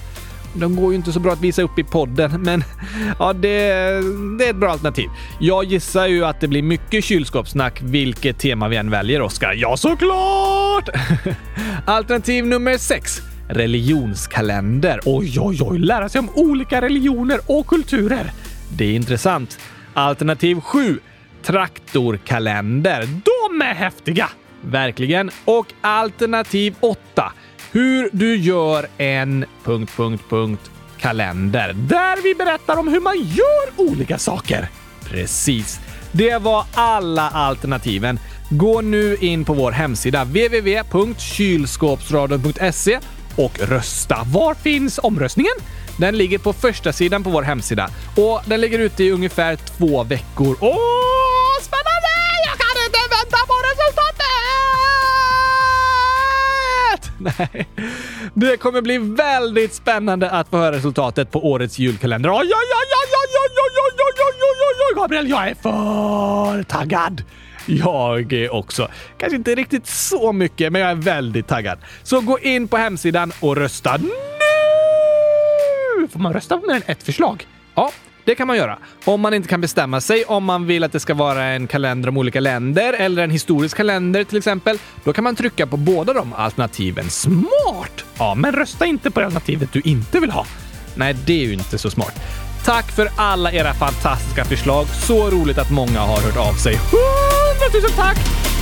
De 0.57 0.77
går 0.77 0.93
ju 0.93 0.97
inte 0.97 1.13
så 1.13 1.21
bra 1.21 1.33
att 1.33 1.41
visa 1.41 1.63
upp 1.63 1.79
i 1.79 1.85
podden, 1.85 2.43
men 2.43 2.65
ja, 3.19 3.33
det, 3.33 3.49
det 4.39 4.47
är 4.47 4.51
ett 4.51 4.57
bra 4.57 4.71
alternativ. 4.71 5.09
Jag 5.41 5.65
gissar 5.65 6.07
ju 6.07 6.25
att 6.25 6.41
det 6.41 6.49
blir 6.49 6.63
mycket 6.63 7.05
kylskåpssnack 7.05 7.81
vilket 7.83 8.39
tema 8.39 8.69
vi 8.69 8.77
än 8.77 8.91
väljer, 8.91 9.23
Oskar. 9.23 9.53
Ja, 9.57 9.77
såklart! 9.77 10.89
Alternativ 11.87 12.47
nummer 12.47 12.79
sex. 12.79 13.23
Religionskalender. 13.49 15.01
Oj, 15.05 15.41
oj, 15.41 15.59
oj, 15.63 15.79
lära 15.79 16.09
sig 16.09 16.19
om 16.19 16.31
olika 16.35 16.81
religioner 16.81 17.41
och 17.47 17.67
kulturer. 17.67 18.33
Det 18.77 18.85
är 18.85 18.95
intressant. 18.95 19.59
Alternativ 19.95 20.61
7. 20.61 20.99
Traktorkalender. 21.43 23.01
De 23.01 23.63
är 23.63 23.75
häftiga! 23.75 24.29
Verkligen. 24.61 25.31
Och 25.45 25.67
alternativ 25.81 26.75
8 26.81 27.33
hur 27.73 28.09
du 28.13 28.37
gör 28.37 28.87
en... 28.99 29.45
Punkt, 29.65 29.93
punkt, 29.97 30.25
punkt. 30.29 30.71
kalender 30.99 31.73
där 31.73 32.23
vi 32.23 32.35
berättar 32.35 32.77
om 32.77 32.89
hur 32.89 33.01
man 33.01 33.17
gör 33.17 33.91
olika 33.91 34.19
saker. 34.19 34.69
Precis. 35.05 35.81
Det 36.13 36.39
var 36.39 36.65
alla 36.75 37.31
alternativen. 37.31 38.19
Gå 38.51 38.81
nu 38.81 39.17
in 39.17 39.45
på 39.45 39.55
vår 39.55 39.73
hemsida 39.73 40.25
www.kylskåpsradion.se 40.25 42.99
och 43.37 43.61
rösta. 43.61 44.27
Var 44.33 44.55
finns 44.55 45.01
omröstningen? 45.03 45.53
Den 45.99 46.19
ligger 46.19 46.39
på 46.39 46.53
första 46.53 46.93
sidan 46.93 47.25
på 47.25 47.31
vår 47.31 47.43
hemsida 47.43 47.91
och 48.17 48.41
den 48.47 48.61
ligger 48.61 48.79
ute 48.79 49.05
i 49.05 49.11
ungefär 49.11 49.57
två 49.57 50.05
veckor. 50.05 50.57
Åh, 50.61 50.77
spännande! 51.63 51.96
Nej, 57.19 57.69
det 58.35 58.57
kommer 58.57 58.83
bli 58.83 58.99
väldigt 58.99 59.75
spännande 59.75 60.31
att 60.31 60.49
få 60.49 60.57
höra 60.57 60.77
resultatet 60.77 61.31
på 61.31 61.51
årets 61.51 61.79
julkalender. 61.79 62.31
Oj, 62.31 62.37
oj, 62.37 62.45
oj, 62.45 62.53
oj, 62.53 63.17
oj, 63.17 63.45
oj, 63.45 63.71
oj, 63.77 63.93
oj, 63.97 64.23
oj, 64.23 64.33
oj, 64.41 64.61
oj, 64.61 64.85
oj, 64.91 65.03
Gabriel, 65.03 65.29
jag 65.31 65.49
är 65.49 65.55
för 65.55 66.63
taggad! 66.63 67.23
Jag 67.67 68.49
också. 68.51 68.89
Kanske 69.19 69.37
inte 69.37 69.55
riktigt 69.55 69.87
så 69.87 70.33
mycket, 70.33 70.73
men 70.73 70.81
jag 70.81 70.91
är 70.91 70.95
väldigt 70.95 71.47
taggad. 71.47 71.79
Så 72.03 72.21
gå 72.21 72.39
in 72.39 72.69
på 72.69 72.77
hemsidan 72.77 73.33
och 73.41 73.57
rösta 73.57 73.97
nu! 73.97 74.11
Får 76.09 76.21
man 76.21 76.33
rösta 76.33 76.59
på 76.59 76.67
mer 76.67 76.75
än 76.75 76.83
ett 76.87 77.03
förslag? 77.03 77.47
Ja, 77.75 77.93
det 78.27 78.35
kan 78.35 78.47
man 78.47 78.57
göra. 78.57 78.79
Om 79.05 79.21
man 79.21 79.35
inte 79.35 79.49
kan 79.49 79.61
bestämma 79.61 80.01
sig 80.01 80.25
om 80.25 80.45
man 80.45 80.67
vill 80.67 80.85
att 80.85 80.93
det 80.93 81.01
ska 81.01 81.15
vara 81.15 81.45
en 81.45 81.67
kalender 81.67 82.09
om 82.09 82.17
olika 82.17 82.41
länder 82.41 82.93
eller 82.93 83.25
en 83.25 83.31
historisk 83.31 83.77
kalender 83.77 84.25
till 84.25 84.39
exempel, 84.39 84.79
då 85.05 85.13
kan 85.13 85.25
man 85.25 85.37
trycka 85.37 85.67
på 85.67 85.77
båda 85.77 86.13
de 86.13 86.33
alternativen. 86.33 87.11
Smart! 87.11 88.05
Ja, 88.19 88.35
men 88.35 88.53
rösta 88.53 88.87
inte 88.87 89.11
på 89.11 89.21
alternativet 89.21 89.73
du 89.73 89.81
inte 89.81 90.21
vill 90.21 90.31
ha. 90.31 90.47
Nej, 90.95 91.17
det 91.27 91.43
är 91.43 91.47
ju 91.47 91.53
inte 91.53 91.79
så 91.79 91.91
smart. 91.91 92.15
Tack 92.65 92.93
för 92.93 93.09
alla 93.17 93.53
era 93.53 93.75
fantastiska 93.75 94.45
förslag. 94.45 94.87
Så 94.87 95.31
roligt 95.31 95.59
att 95.59 95.71
många 95.71 96.01
har 96.01 96.21
hört 96.21 96.37
av 96.37 96.53
sig. 96.53 96.75
Hundratusen 96.75 97.97
tack! 97.97 98.56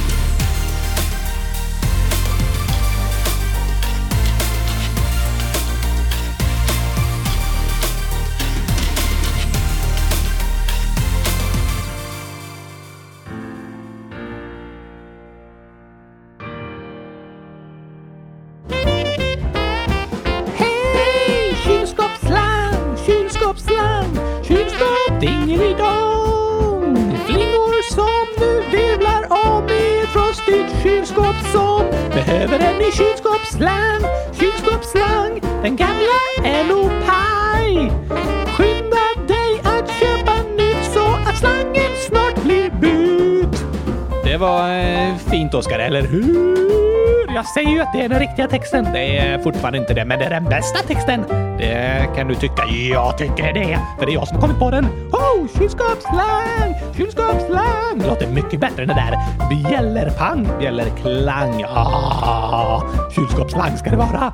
Eh, 45.55 45.59
Oskar, 45.59 45.79
eller 45.79 46.03
hur? 46.03 47.35
Jag 47.35 47.47
säger 47.47 47.69
ju 47.69 47.81
att 47.81 47.93
det 47.93 48.01
är 48.01 48.09
den 48.09 48.19
riktiga 48.19 48.49
texten. 48.49 48.87
Det 48.93 49.19
är 49.19 49.39
fortfarande 49.39 49.79
inte 49.79 49.95
det, 49.95 50.05
men 50.05 50.19
det 50.19 50.25
är 50.25 50.31
den 50.31 50.45
bästa 50.45 50.79
texten. 50.79 51.25
Det 51.59 52.09
kan 52.17 52.29
du 52.29 52.35
tycka. 52.35 52.65
Jag 52.67 53.19
tycker 53.19 53.53
det, 53.53 53.79
för 53.99 54.07
det 54.07 54.13
är 54.13 54.15
jag 54.15 54.29
som 54.29 54.37
har 54.37 54.43
kommit 54.43 54.59
på 54.59 54.71
den. 54.71 54.85
Oh, 55.13 55.59
kylskåpsslang, 55.59 56.75
kylskåpsslang. 56.97 58.03
Låter 58.09 58.27
mycket 58.27 58.61
bättre 58.61 58.83
än 58.83 58.89
det 58.89 58.95
där 58.95 59.19
bjällerpang, 59.51 60.49
bjällerklang. 60.59 61.65
Ah, 61.69 62.83
kylskåpsslang 63.15 63.77
ska 63.77 63.91
det 63.91 63.97
vara. 63.97 64.33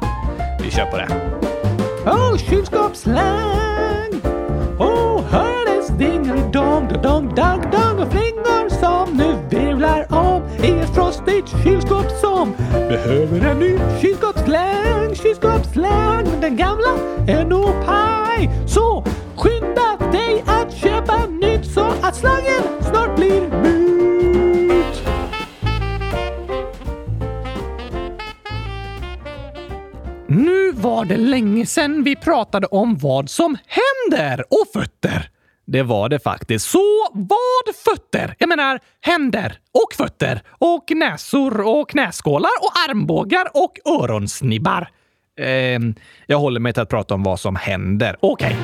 Vi 0.63 0.71
kör 0.71 0.87
på 0.87 0.97
det. 0.97 1.09
Oh, 2.11 2.37
kylskåpsslang. 2.37 4.21
Oh, 4.79 5.23
hördes 5.31 5.89
dingelidong, 5.89 6.89
dong, 7.03 7.35
dong, 7.35 7.71
dong 7.71 7.90
behöver 12.91 13.51
en 13.51 13.59
ny 13.59 13.79
kylskåpsslang, 14.01 15.15
kylskåpsslang. 15.15 16.25
Men 16.25 16.41
den 16.41 16.57
gamla 16.57 16.95
är 17.29 17.45
nog 17.45 17.87
paj. 17.87 18.51
Så 18.67 19.05
skynda 19.37 20.11
dig 20.13 20.45
att 20.47 20.75
köpa 20.75 21.27
nytt 21.27 21.67
så 21.67 21.87
att 22.03 22.17
slangen 22.17 22.63
snart 22.81 23.17
blir 23.17 23.41
mut! 23.41 25.03
Nu 30.27 30.73
var 30.73 31.05
det 31.05 31.17
länge 31.17 31.67
sedan 31.67 32.03
vi 32.03 32.17
pratade 32.17 32.67
om 32.67 32.99
vad 32.99 33.31
som 33.31 33.57
händer 33.67 34.45
och 34.51 34.81
fötter. 34.81 35.31
Det 35.73 35.83
var 35.83 36.09
det 36.09 36.19
faktiskt. 36.19 36.71
Så 36.71 37.09
vad 37.13 37.75
fötter? 37.85 38.35
Jag 38.39 38.49
menar 38.49 38.81
händer 39.01 39.59
och 39.73 39.95
fötter 39.97 40.43
och 40.49 40.85
näsor 40.95 41.61
och 41.61 41.91
knäskålar 41.91 42.51
och 42.61 42.91
armbågar 42.91 43.47
och 43.55 44.01
öronsnibbar. 44.01 44.89
Eh, 45.41 45.81
jag 46.27 46.39
håller 46.39 46.61
mig 46.61 46.73
till 46.73 46.83
att 46.83 46.89
prata 46.89 47.15
om 47.15 47.23
vad 47.23 47.41
som 47.41 47.57
händer. 47.57 48.17
Okej. 48.21 48.57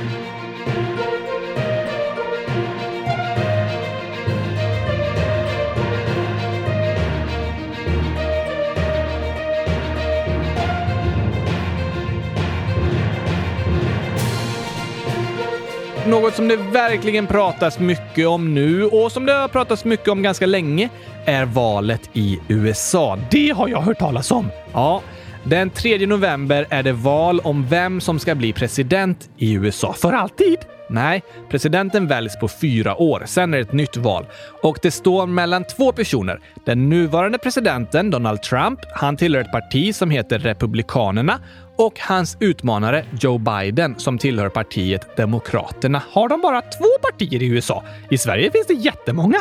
Något 16.09 16.35
som 16.35 16.49
det 16.49 16.57
verkligen 16.57 17.27
pratas 17.27 17.79
mycket 17.79 18.27
om 18.27 18.55
nu 18.55 18.85
och 18.85 19.13
som 19.13 19.27
det 19.27 19.33
har 19.33 19.49
pratats 19.49 19.85
mycket 19.85 20.09
om 20.09 20.23
ganska 20.23 20.47
länge 20.47 20.89
är 21.25 21.45
valet 21.45 22.11
i 22.13 22.41
USA. 22.49 23.19
Det 23.31 23.51
har 23.51 23.69
jag 23.69 23.81
hört 23.81 23.99
talas 23.99 24.31
om. 24.31 24.51
Ja, 24.73 25.03
den 25.45 25.71
3 25.71 26.07
november 26.07 26.67
är 26.71 26.83
det 26.83 26.93
val 26.93 27.41
om 27.41 27.67
vem 27.67 28.01
som 28.01 28.19
ska 28.19 28.35
bli 28.35 28.53
president 28.53 29.31
i 29.37 29.53
USA. 29.53 29.93
För 29.93 30.13
alltid? 30.13 30.59
Nej, 30.89 31.23
presidenten 31.51 32.07
väljs 32.07 32.39
på 32.41 32.49
fyra 32.49 32.97
år. 32.97 33.23
Sen 33.27 33.55
är 33.55 33.59
det 33.59 33.63
ett 33.63 33.73
nytt 33.73 33.97
val. 33.97 34.27
Och 34.63 34.79
det 34.83 34.91
står 34.91 35.27
mellan 35.27 35.65
två 35.65 35.93
personer. 35.93 36.41
Den 36.67 36.89
nuvarande 36.89 37.39
presidenten, 37.39 38.11
Donald 38.11 38.43
Trump, 38.43 38.81
han 38.95 39.17
tillhör 39.17 39.41
ett 39.41 39.53
parti 39.53 39.95
som 39.95 40.11
heter 40.11 40.39
Republikanerna 40.39 41.41
och 41.77 42.01
hans 42.01 42.37
utmanare 42.41 43.05
Joe 43.21 43.39
Biden 43.39 43.95
som 43.99 44.19
tillhör 44.19 44.49
partiet 44.49 45.17
Demokraterna. 45.17 46.03
Har 46.11 46.29
de 46.29 46.41
bara 46.41 46.61
två 46.61 46.89
partier 47.03 47.43
i 47.43 47.47
USA? 47.47 47.85
I 48.11 48.19
Sverige 48.19 48.51
finns 48.51 48.67
det 48.67 48.75
jättemånga. 48.75 49.39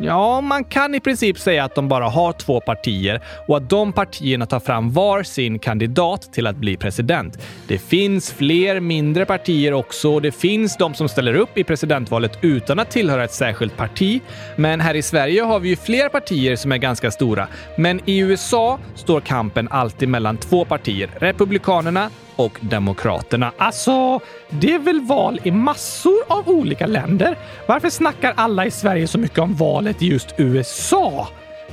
Ja, 0.00 0.40
man 0.40 0.64
kan 0.64 0.94
i 0.94 1.00
princip 1.00 1.38
säga 1.38 1.64
att 1.64 1.74
de 1.74 1.88
bara 1.88 2.08
har 2.08 2.32
två 2.32 2.60
partier 2.60 3.20
och 3.46 3.56
att 3.56 3.70
de 3.70 3.92
partierna 3.92 4.46
tar 4.46 4.60
fram 4.60 4.92
var 4.92 5.22
sin 5.22 5.58
kandidat 5.58 6.32
till 6.32 6.46
att 6.46 6.56
bli 6.56 6.76
president. 6.76 7.38
Det 7.68 7.78
finns 7.78 8.32
fler 8.32 8.80
mindre 8.80 9.26
partier 9.26 9.72
också 9.72 10.14
och 10.14 10.22
det 10.22 10.32
finns 10.32 10.76
de 10.76 10.94
som 10.94 11.08
ställer 11.08 11.34
upp 11.34 11.58
i 11.58 11.64
presidentvalet 11.64 12.38
utan 12.40 12.78
att 12.78 12.90
tillhöra 12.90 13.24
ett 13.24 13.32
särskilt 13.32 13.76
parti. 13.76 14.20
Men 14.56 14.80
här 14.80 14.94
i 14.94 15.02
Sverige 15.02 15.42
har 15.42 15.60
vi 15.60 15.68
ju 15.68 15.76
fler 15.76 16.08
partier 16.08 16.56
som 16.56 16.72
är 16.72 16.76
ganska 16.78 17.10
stora. 17.10 17.48
Men 17.76 18.00
i 18.04 18.18
USA 18.18 18.78
står 18.94 19.20
kampen 19.20 19.68
alltid 19.70 20.08
mellan 20.08 20.36
två 20.36 20.64
partier, 20.64 21.10
Republikanerna 21.18 22.10
och 22.38 22.58
Demokraterna. 22.60 23.52
Alltså, 23.56 24.20
det 24.48 24.74
är 24.74 24.78
väl 24.78 25.00
val 25.00 25.40
i 25.44 25.50
massor 25.50 26.18
av 26.28 26.48
olika 26.48 26.86
länder? 26.86 27.38
Varför 27.66 27.90
snackar 27.90 28.32
alla 28.36 28.66
i 28.66 28.70
Sverige 28.70 29.06
så 29.06 29.18
mycket 29.18 29.38
om 29.38 29.54
valet 29.54 30.02
i 30.02 30.06
just 30.06 30.34
USA? 30.36 31.28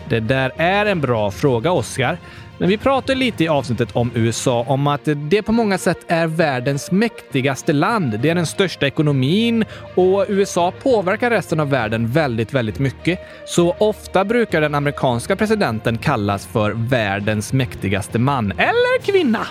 Det 0.10 0.20
där 0.20 0.52
är 0.58 0.86
en 0.86 1.02
bra 1.02 1.32
fråga, 1.32 1.72
Oskar. 1.72 2.18
Men 2.58 2.70
vi 2.70 2.78
pratade 2.78 3.20
lite 3.20 3.44
i 3.44 3.48
avsnittet 3.48 3.90
om 3.94 4.12
USA 4.16 4.66
om 4.68 4.88
att 4.88 5.02
det 5.16 5.42
på 5.42 5.52
många 5.52 5.78
sätt 5.78 5.98
är 6.08 6.28
världens 6.28 6.92
mäktigaste 6.92 7.74
land. 7.74 8.20
Det 8.20 8.30
är 8.30 8.36
den 8.36 8.46
största 8.46 8.88
ekonomin 8.88 9.66
och 9.96 10.26
USA 10.28 10.72
påverkar 10.84 11.30
resten 11.30 11.60
av 11.60 11.70
världen 11.70 12.08
väldigt, 12.08 12.54
väldigt 12.54 12.80
mycket. 12.80 13.20
Så 13.46 13.76
ofta 13.78 14.26
brukar 14.26 14.62
den 14.62 14.76
amerikanska 14.76 15.36
presidenten 15.36 15.98
kallas 15.98 16.46
för 16.46 16.72
världens 16.72 17.54
mäktigaste 17.54 18.20
man 18.20 18.52
eller 18.52 19.02
kvinna. 19.02 19.48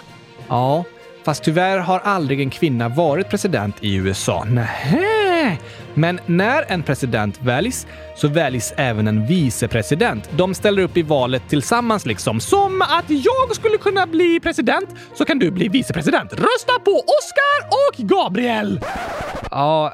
Ja, 0.48 0.84
Fast 1.24 1.44
tyvärr 1.44 1.78
har 1.78 1.98
aldrig 1.98 2.40
en 2.40 2.50
kvinna 2.50 2.88
varit 2.88 3.28
president 3.28 3.76
i 3.80 3.94
USA. 3.94 4.44
Nähä, 4.44 5.58
men 5.94 6.20
när 6.26 6.64
en 6.68 6.82
president 6.82 7.42
väljs 7.42 7.86
så 8.16 8.28
väljs 8.28 8.74
även 8.76 9.08
en 9.08 9.26
vicepresident. 9.26 10.30
De 10.36 10.54
ställer 10.54 10.82
upp 10.82 10.96
i 10.96 11.02
valet 11.02 11.42
tillsammans 11.48 12.06
liksom. 12.06 12.40
Som 12.40 12.82
att 12.82 13.04
jag 13.08 13.56
skulle 13.56 13.78
kunna 13.78 14.06
bli 14.06 14.40
president 14.40 14.88
så 15.14 15.24
kan 15.24 15.38
du 15.38 15.50
bli 15.50 15.68
vicepresident. 15.68 16.32
Rösta 16.32 16.78
på 16.84 16.90
Oscar 16.90 17.68
och 17.70 18.08
Gabriel! 18.08 18.80
Ja, 19.50 19.92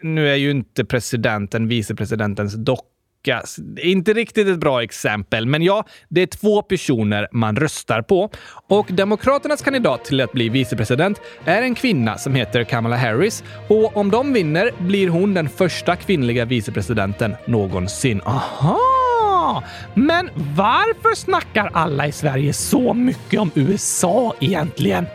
nu 0.00 0.28
är 0.28 0.36
ju 0.36 0.50
inte 0.50 0.84
presidenten 0.84 1.68
vicepresidentens 1.68 2.54
docka 2.54 2.86
lyckas. 3.22 3.58
inte 3.76 4.12
riktigt 4.12 4.48
ett 4.48 4.58
bra 4.58 4.82
exempel, 4.82 5.46
men 5.46 5.62
ja, 5.62 5.84
det 6.08 6.22
är 6.22 6.26
två 6.26 6.62
personer 6.62 7.28
man 7.32 7.56
röstar 7.56 8.02
på. 8.02 8.30
Och 8.68 8.86
Demokraternas 8.90 9.62
kandidat 9.62 10.04
till 10.04 10.20
att 10.20 10.32
bli 10.32 10.48
vicepresident 10.48 11.20
är 11.44 11.62
en 11.62 11.74
kvinna 11.74 12.18
som 12.18 12.34
heter 12.34 12.64
Kamala 12.64 12.96
Harris. 12.96 13.44
Och 13.68 13.96
om 13.96 14.10
de 14.10 14.32
vinner 14.32 14.70
blir 14.78 15.08
hon 15.08 15.34
den 15.34 15.48
första 15.48 15.96
kvinnliga 15.96 16.44
vicepresidenten 16.44 17.34
någonsin. 17.46 18.20
Aha! 18.24 19.62
Men 19.94 20.30
varför 20.34 21.14
snackar 21.14 21.70
alla 21.72 22.06
i 22.06 22.12
Sverige 22.12 22.52
så 22.52 22.94
mycket 22.94 23.40
om 23.40 23.50
USA 23.54 24.34
egentligen? 24.40 25.06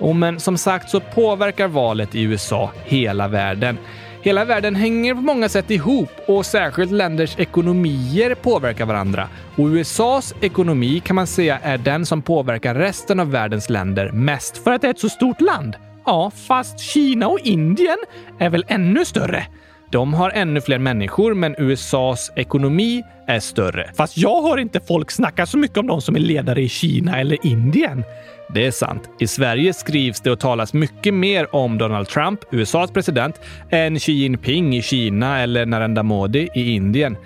Och 0.00 0.16
men 0.16 0.40
som 0.40 0.58
sagt 0.58 0.90
så 0.90 1.00
påverkar 1.00 1.68
valet 1.68 2.14
i 2.14 2.22
USA 2.22 2.70
hela 2.84 3.28
världen. 3.28 3.78
Hela 4.22 4.44
världen 4.44 4.74
hänger 4.74 5.14
på 5.14 5.20
många 5.20 5.48
sätt 5.48 5.70
ihop 5.70 6.10
och 6.26 6.46
särskilt 6.46 6.92
länders 6.92 7.38
ekonomier 7.38 8.34
påverkar 8.34 8.86
varandra. 8.86 9.28
Och 9.56 9.66
USAs 9.66 10.34
ekonomi 10.40 11.00
kan 11.04 11.16
man 11.16 11.26
säga 11.26 11.58
är 11.62 11.78
den 11.78 12.06
som 12.06 12.22
påverkar 12.22 12.74
resten 12.74 13.20
av 13.20 13.30
världens 13.30 13.70
länder 13.70 14.12
mest 14.12 14.58
för 14.58 14.72
att 14.72 14.82
det 14.82 14.86
är 14.86 14.90
ett 14.90 14.98
så 14.98 15.08
stort 15.08 15.40
land. 15.40 15.76
Ja, 16.06 16.30
fast 16.30 16.80
Kina 16.80 17.28
och 17.28 17.40
Indien 17.40 17.98
är 18.38 18.50
väl 18.50 18.64
ännu 18.68 19.04
större. 19.04 19.46
De 19.90 20.14
har 20.14 20.30
ännu 20.30 20.60
fler 20.60 20.78
människor, 20.78 21.34
men 21.34 21.54
USAs 21.58 22.32
ekonomi 22.36 23.02
är 23.26 23.40
större. 23.40 23.90
Fast 23.96 24.16
jag 24.18 24.42
hör 24.42 24.58
inte 24.58 24.80
folk 24.80 25.10
snacka 25.10 25.46
så 25.46 25.58
mycket 25.58 25.78
om 25.78 25.86
de 25.86 26.00
som 26.00 26.16
är 26.16 26.20
ledare 26.20 26.62
i 26.62 26.68
Kina 26.68 27.20
eller 27.20 27.46
Indien. 27.46 28.04
Det 28.54 28.66
är 28.66 28.70
sant. 28.70 29.10
I 29.18 29.26
Sverige 29.26 29.72
skrivs 29.72 30.20
det 30.20 30.30
och 30.30 30.40
talas 30.40 30.72
mycket 30.72 31.14
mer 31.14 31.54
om 31.54 31.78
Donald 31.78 32.08
Trump, 32.08 32.40
USAs 32.50 32.90
president, 32.90 33.40
än 33.70 33.98
Xi 33.98 34.12
Jinping 34.12 34.76
i 34.76 34.82
Kina 34.82 35.40
eller 35.40 35.66
Narendra 35.66 36.02
Modi 36.02 36.48
i 36.54 36.70
Indien. 36.74 37.16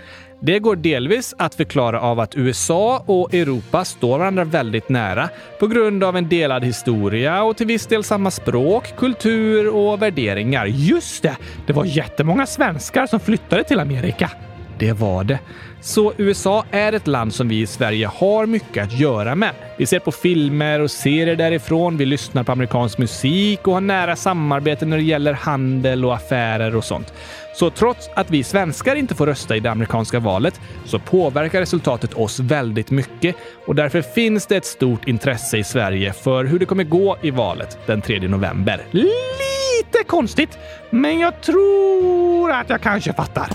Det 0.45 0.59
går 0.59 0.77
delvis 0.77 1.35
att 1.39 1.55
förklara 1.55 2.01
av 2.01 2.21
att 2.21 2.37
USA 2.37 3.03
och 3.07 3.35
Europa 3.35 3.85
står 3.85 4.19
varandra 4.19 4.45
väldigt 4.45 4.89
nära 4.89 5.29
på 5.61 5.67
grund 5.67 6.05
av 6.05 6.17
en 6.17 6.29
delad 6.29 6.65
historia 6.65 7.43
och 7.43 7.57
till 7.57 7.67
viss 7.67 7.87
del 7.87 8.05
samma 8.05 8.31
språk, 8.31 8.97
kultur 8.97 9.69
och 9.69 10.03
värderingar. 10.03 10.67
Just 10.67 11.23
det! 11.23 11.37
Det 11.67 11.73
var 11.73 11.85
jättemånga 11.85 12.47
svenskar 12.47 13.07
som 13.07 13.21
flyttade 13.21 13.65
till 13.65 13.81
Amerika. 13.81 14.31
Det 14.79 14.93
var 14.93 15.25
det. 15.25 15.39
Så 15.81 16.13
USA 16.17 16.65
är 16.71 16.93
ett 16.93 17.07
land 17.07 17.35
som 17.35 17.49
vi 17.49 17.61
i 17.61 17.67
Sverige 17.67 18.07
har 18.07 18.47
mycket 18.47 18.85
att 18.85 19.01
göra 19.01 19.35
med. 19.35 19.51
Vi 19.79 19.87
ser 19.87 19.99
på 19.99 20.13
filmer 20.13 20.81
och 20.81 20.91
serier 20.91 21.37
därifrån, 21.37 21.97
vi 21.97 22.07
lyssnar 22.07 22.43
på 22.43 22.53
amerikansk 22.53 22.99
musik 22.99 23.69
och 23.69 23.75
har 23.75 23.81
nära 23.81 24.17
samarbete 24.17 24.87
när 24.87 24.97
det 24.97 25.03
gäller 25.03 25.33
handel 25.33 26.05
och 26.05 26.15
affärer 26.15 26.77
och 26.77 26.85
sånt. 26.85 27.13
Så 27.55 27.71
trots 27.71 28.09
att 28.15 28.31
vi 28.31 28.45
svenskar 28.45 28.97
inte 28.97 29.15
får 29.15 29.27
rösta 29.27 29.57
i 29.57 29.61
det 29.61 29.71
amerikanska 29.71 30.19
valet 30.19 30.61
så 30.85 30.99
påverkar 30.99 31.61
resultatet 31.61 32.15
oss 32.15 32.41
väldigt 32.41 32.91
mycket 32.91 33.37
och 33.67 33.75
därför 33.75 34.03
finns 34.03 34.47
det 34.47 34.57
ett 34.57 34.67
stort 34.67 35.09
intresse 35.09 35.59
i 35.59 35.65
Sverige 35.65 36.13
för 36.13 36.45
hur 36.45 36.59
det 36.59 36.67
kommer 36.67 36.85
gå 36.85 37.17
i 37.23 37.31
valet 37.31 37.79
den 37.87 38.03
3 38.03 38.29
november. 38.29 38.87
Lite 38.91 40.05
konstigt, 40.07 40.59
men 40.91 41.19
jag 41.19 41.41
tror 41.41 42.51
att 42.51 42.71
jag 42.71 42.81
kanske 42.81 43.13
fattar. 43.13 43.51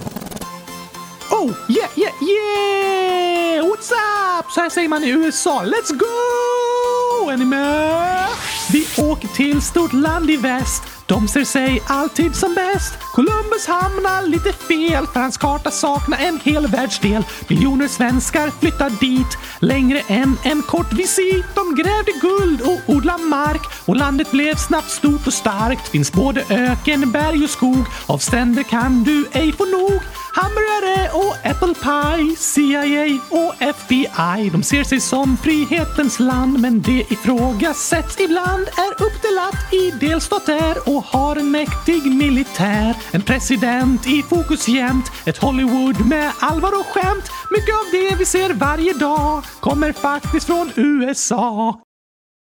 Oh, 1.31 1.51
yeah, 1.69 1.89
yeah, 1.95 2.13
yeah! 2.21 3.65
What's 3.65 3.91
up? 3.91 4.51
Så 4.51 4.61
här 4.61 4.69
säger 4.69 4.89
man 4.89 5.03
i 5.03 5.09
USA. 5.09 5.63
Let's 5.65 5.97
go! 5.97 7.29
Är 7.29 7.37
ni 7.37 7.45
med? 7.45 8.27
Vi 8.71 8.87
åker 8.97 9.27
till 9.27 9.61
stort 9.61 9.93
land 9.93 10.29
i 10.29 10.37
väst. 10.37 10.96
De 11.07 11.27
ser 11.27 11.43
sig 11.43 11.81
alltid 11.87 12.35
som 12.35 12.53
bäst. 12.53 12.93
Columbus 13.13 13.67
hamnar 13.67 14.27
lite 14.27 14.53
fel 14.53 15.07
för 15.07 15.19
hans 15.19 15.37
karta 15.37 15.71
saknar 15.71 16.17
en 16.17 16.39
hel 16.43 16.67
världsdel. 16.67 17.23
Miljoner 17.49 17.87
svenskar 17.87 18.51
flyttar 18.59 18.89
dit 18.89 19.37
längre 19.59 20.01
än 20.07 20.37
en 20.43 20.61
kort 20.61 20.93
visit. 20.93 21.45
De 21.55 21.75
grävde 21.75 22.11
guld 22.21 22.61
och 22.61 22.95
odlade 22.95 23.23
mark 23.23 23.61
och 23.85 23.95
landet 23.95 24.31
blev 24.31 24.55
snabbt 24.55 24.89
stort 24.89 25.27
och 25.27 25.33
starkt. 25.33 25.87
Finns 25.87 26.11
både 26.11 26.43
öken, 26.49 27.11
berg 27.11 27.43
och 27.43 27.49
skog. 27.49 27.85
Av 28.05 28.17
stränder 28.17 28.63
kan 28.63 29.03
du 29.03 29.25
ej 29.31 29.51
få 29.51 29.65
nog. 29.65 30.01
Hamburgare 30.39 31.09
och 31.13 31.35
apple 31.51 31.73
pie, 31.73 32.35
CIA 32.35 33.19
och 33.29 33.61
FBI. 33.61 34.49
De 34.51 34.63
ser 34.63 34.83
sig 34.83 34.99
som 34.99 35.37
frihetens 35.37 36.19
land, 36.19 36.59
men 36.59 36.81
det 36.81 37.11
ifrågasätts 37.11 38.19
ibland. 38.19 38.67
Är 38.67 38.91
uppdelat 39.05 39.73
i 39.73 39.91
delstater 39.91 40.75
och 40.85 41.03
har 41.03 41.35
en 41.35 41.51
mäktig 41.51 42.15
militär. 42.15 42.95
En 43.11 43.21
president 43.21 44.07
i 44.07 44.21
fokus 44.21 44.67
jämt, 44.67 45.11
ett 45.25 45.37
Hollywood 45.37 46.05
med 46.05 46.31
allvar 46.39 46.79
och 46.79 46.85
skämt. 46.85 47.25
Mycket 47.51 47.75
av 47.75 47.85
det 47.91 48.15
vi 48.19 48.25
ser 48.25 48.53
varje 48.53 48.93
dag 48.93 49.43
kommer 49.59 49.91
faktiskt 49.91 50.45
från 50.45 50.71
USA. 50.75 51.81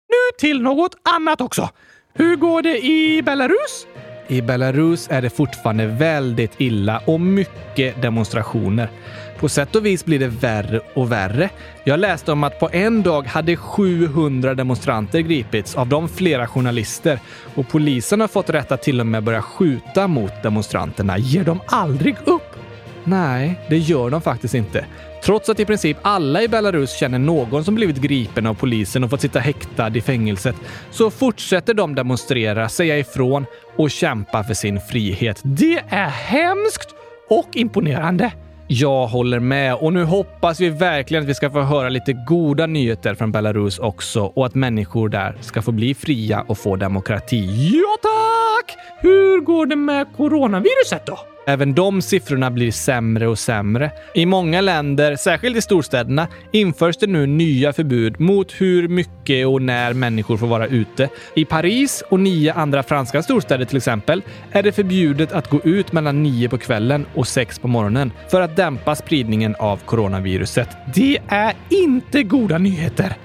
Nu 0.09 0.39
till 0.39 0.63
något 0.63 0.95
annat 1.15 1.41
också. 1.41 1.69
Hur 2.15 2.37
går 2.37 2.63
det 2.63 2.79
i 2.85 3.23
Belarus? 3.23 3.87
I 4.31 4.43
Belarus 4.43 5.09
är 5.11 5.23
det 5.23 5.31
fortfarande 5.31 5.87
väldigt 5.87 6.53
illa 6.59 7.03
och 7.05 7.21
mycket 7.21 8.03
demonstrationer. 8.03 8.91
På 9.39 9.49
sätt 9.49 9.77
och 9.77 9.87
vis 9.87 10.05
blir 10.05 10.19
det 10.19 10.29
värre 10.29 10.81
och 10.95 11.13
värre. 11.13 11.51
Jag 11.85 12.01
läste 12.01 12.33
om 12.33 12.45
att 12.45 12.61
på 12.61 12.69
en 12.73 13.03
dag 13.03 13.27
hade 13.27 13.57
700 13.57 14.55
demonstranter 14.55 15.21
gripits, 15.21 15.75
av 15.75 15.89
dem 15.89 16.09
flera 16.09 16.47
journalister. 16.47 17.19
Och 17.55 17.69
polisen 17.69 18.21
har 18.21 18.29
fått 18.29 18.51
rätt 18.51 18.73
att 18.73 18.83
till 18.83 19.01
och 19.01 19.07
med 19.07 19.23
börja 19.23 19.43
skjuta 19.43 20.09
mot 20.09 20.43
demonstranterna. 20.43 21.19
Ger 21.19 21.45
de 21.45 21.61
aldrig 21.67 22.17
upp? 22.25 22.57
Nej, 23.05 23.61
det 23.69 23.79
gör 23.79 24.11
de 24.11 24.21
faktiskt 24.21 24.55
inte. 24.55 24.85
Trots 25.23 25.49
att 25.49 25.61
i 25.61 25.65
princip 25.65 25.97
alla 26.03 26.43
i 26.43 26.49
Belarus 26.49 26.99
känner 26.99 27.19
någon 27.19 27.65
som 27.65 27.75
blivit 27.75 27.97
gripen 27.97 28.47
av 28.47 28.55
polisen 28.55 29.05
och 29.05 29.11
fått 29.11 29.21
sitta 29.21 29.39
häktad 29.39 29.97
i 29.97 30.01
fängelset, 30.01 30.57
så 30.91 31.11
fortsätter 31.11 31.75
de 31.75 31.95
demonstrera, 31.95 32.69
säga 32.69 32.99
ifrån 32.99 33.47
och 33.77 33.91
kämpa 33.91 34.45
för 34.45 34.55
sin 34.55 34.81
frihet. 34.81 35.41
Det 35.43 35.85
är 35.89 36.09
hemskt 36.09 36.95
och 37.29 37.49
imponerande. 37.53 38.33
Jag 38.73 39.07
håller 39.07 39.41
med 39.41 39.75
och 39.75 39.93
nu 39.93 40.05
hoppas 40.05 40.61
vi 40.61 40.69
verkligen 40.69 41.23
att 41.25 41.29
vi 41.29 41.35
ska 41.35 41.51
få 41.51 41.61
höra 41.61 41.89
lite 41.89 42.13
goda 42.13 42.67
nyheter 42.67 43.15
från 43.15 43.33
Belarus 43.33 43.79
också 43.79 44.23
och 44.23 44.47
att 44.47 44.55
människor 44.55 45.09
där 45.09 45.37
ska 45.41 45.63
få 45.63 45.73
bli 45.73 45.95
fria 45.95 46.45
och 46.49 46.59
få 46.59 46.77
demokrati. 46.77 47.71
Ja 47.73 47.97
tack! 48.03 48.77
Hur 49.01 49.41
går 49.41 49.67
det 49.67 49.77
med 49.77 50.07
coronaviruset 50.17 51.07
då? 51.07 51.19
Även 51.47 51.75
de 51.75 52.03
siffrorna 52.03 52.51
blir 52.51 52.71
sämre 52.71 53.29
och 53.29 53.39
sämre. 53.39 53.91
I 54.15 54.27
många 54.27 54.61
länder, 54.61 55.17
särskilt 55.17 55.57
i 55.57 55.61
storstäderna, 55.61 56.29
införs 56.53 56.97
det 56.97 57.07
nu 57.07 57.27
nya 57.27 57.73
förbud 57.73 58.21
mot 58.21 58.53
hur 58.53 58.89
mycket 58.89 59.47
och 59.47 59.63
när 59.63 59.93
människor 59.93 60.37
får 60.37 60.47
vara 60.47 60.67
ute. 60.67 61.09
I 61.35 61.45
Paris 61.45 62.03
och 62.09 62.21
nio 62.21 62.53
andra 62.53 62.83
franska 62.83 63.23
storstäder 63.23 63.65
till 63.65 63.77
exempel 63.77 64.23
är 64.53 64.63
det 64.63 64.73
förbjudet 64.73 65.33
att 65.33 65.51
gå 65.51 65.61
ut 65.65 65.93
mellan 65.93 66.23
nio 66.23 66.49
på 66.49 66.59
kvällen 66.59 67.07
och 67.15 67.29
sex 67.29 67.59
på 67.59 67.69
morgonen 67.69 68.13
för 68.29 68.41
att 68.41 68.57
dämpa 68.57 68.95
spridningen 68.95 69.55
av 69.59 69.77
coronaviruset. 69.77 70.69
Det 70.95 71.19
är 71.29 71.55
inte 71.71 72.23
goda 72.23 72.59
nyheter. 72.59 73.17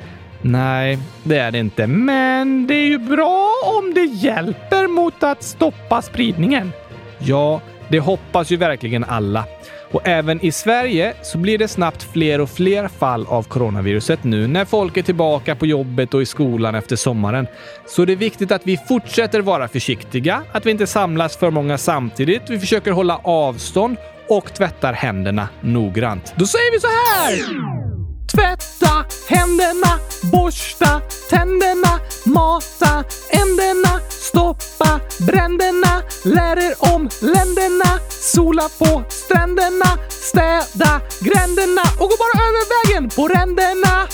Nej, 0.41 0.99
det 1.24 1.38
är 1.38 1.51
det 1.51 1.59
inte. 1.59 1.88
Men 1.88 2.68
det 2.68 2.76
är 2.76 2.88
ju 2.88 2.99
bra 2.99 3.51
om 3.78 3.93
det 3.93 4.05
hjälper 4.05 4.88
mot 4.88 5.24
att 5.24 5.43
stoppa 5.43 6.01
spridningen. 6.01 6.72
Ja, 7.20 7.61
det 7.89 7.99
hoppas 7.99 8.51
ju 8.51 8.57
verkligen 8.57 9.03
alla. 9.03 9.45
Och 9.91 10.07
även 10.07 10.45
i 10.45 10.51
Sverige 10.51 11.13
så 11.21 11.38
blir 11.38 11.57
det 11.57 11.67
snabbt 11.67 12.03
fler 12.13 12.41
och 12.41 12.49
fler 12.49 12.88
fall 12.88 13.25
av 13.29 13.43
coronaviruset 13.43 14.23
nu 14.23 14.47
när 14.47 14.65
folk 14.65 14.97
är 14.97 15.01
tillbaka 15.01 15.55
på 15.55 15.65
jobbet 15.65 16.13
och 16.13 16.21
i 16.21 16.25
skolan 16.25 16.75
efter 16.75 16.95
sommaren. 16.95 17.47
Så 17.88 18.05
det 18.05 18.13
är 18.13 18.17
viktigt 18.17 18.51
att 18.51 18.67
vi 18.67 18.77
fortsätter 18.77 19.41
vara 19.41 19.67
försiktiga, 19.67 20.43
att 20.51 20.65
vi 20.65 20.71
inte 20.71 20.88
samlas 20.88 21.38
för 21.38 21.51
många 21.51 21.77
samtidigt, 21.77 22.41
vi 22.49 22.59
försöker 22.59 22.91
hålla 22.91 23.17
avstånd 23.23 23.97
och 24.29 24.53
tvättar 24.53 24.93
händerna 24.93 25.49
noggrant. 25.61 26.33
Då 26.36 26.45
säger 26.45 26.71
vi 26.71 26.79
så 26.79 26.88
här! 26.88 28.04
Tvätta 28.36 29.05
händerna, 29.27 29.99
borsta 30.31 31.01
tänderna, 31.29 31.99
mata 32.25 33.03
änderna, 33.29 33.99
stoppa 34.09 34.99
bränderna, 35.19 36.01
lär 36.23 36.57
er 36.57 36.75
om 36.93 37.09
länderna, 37.19 37.99
sola 38.09 38.69
på 38.79 39.03
stränderna, 39.09 39.97
städa 40.09 41.01
gränderna 41.19 41.81
och 41.99 42.09
gå 42.09 42.15
bara 42.23 42.43
över 42.47 42.65
vägen 42.75 43.09
på 43.09 43.27
ränderna. 43.27 44.07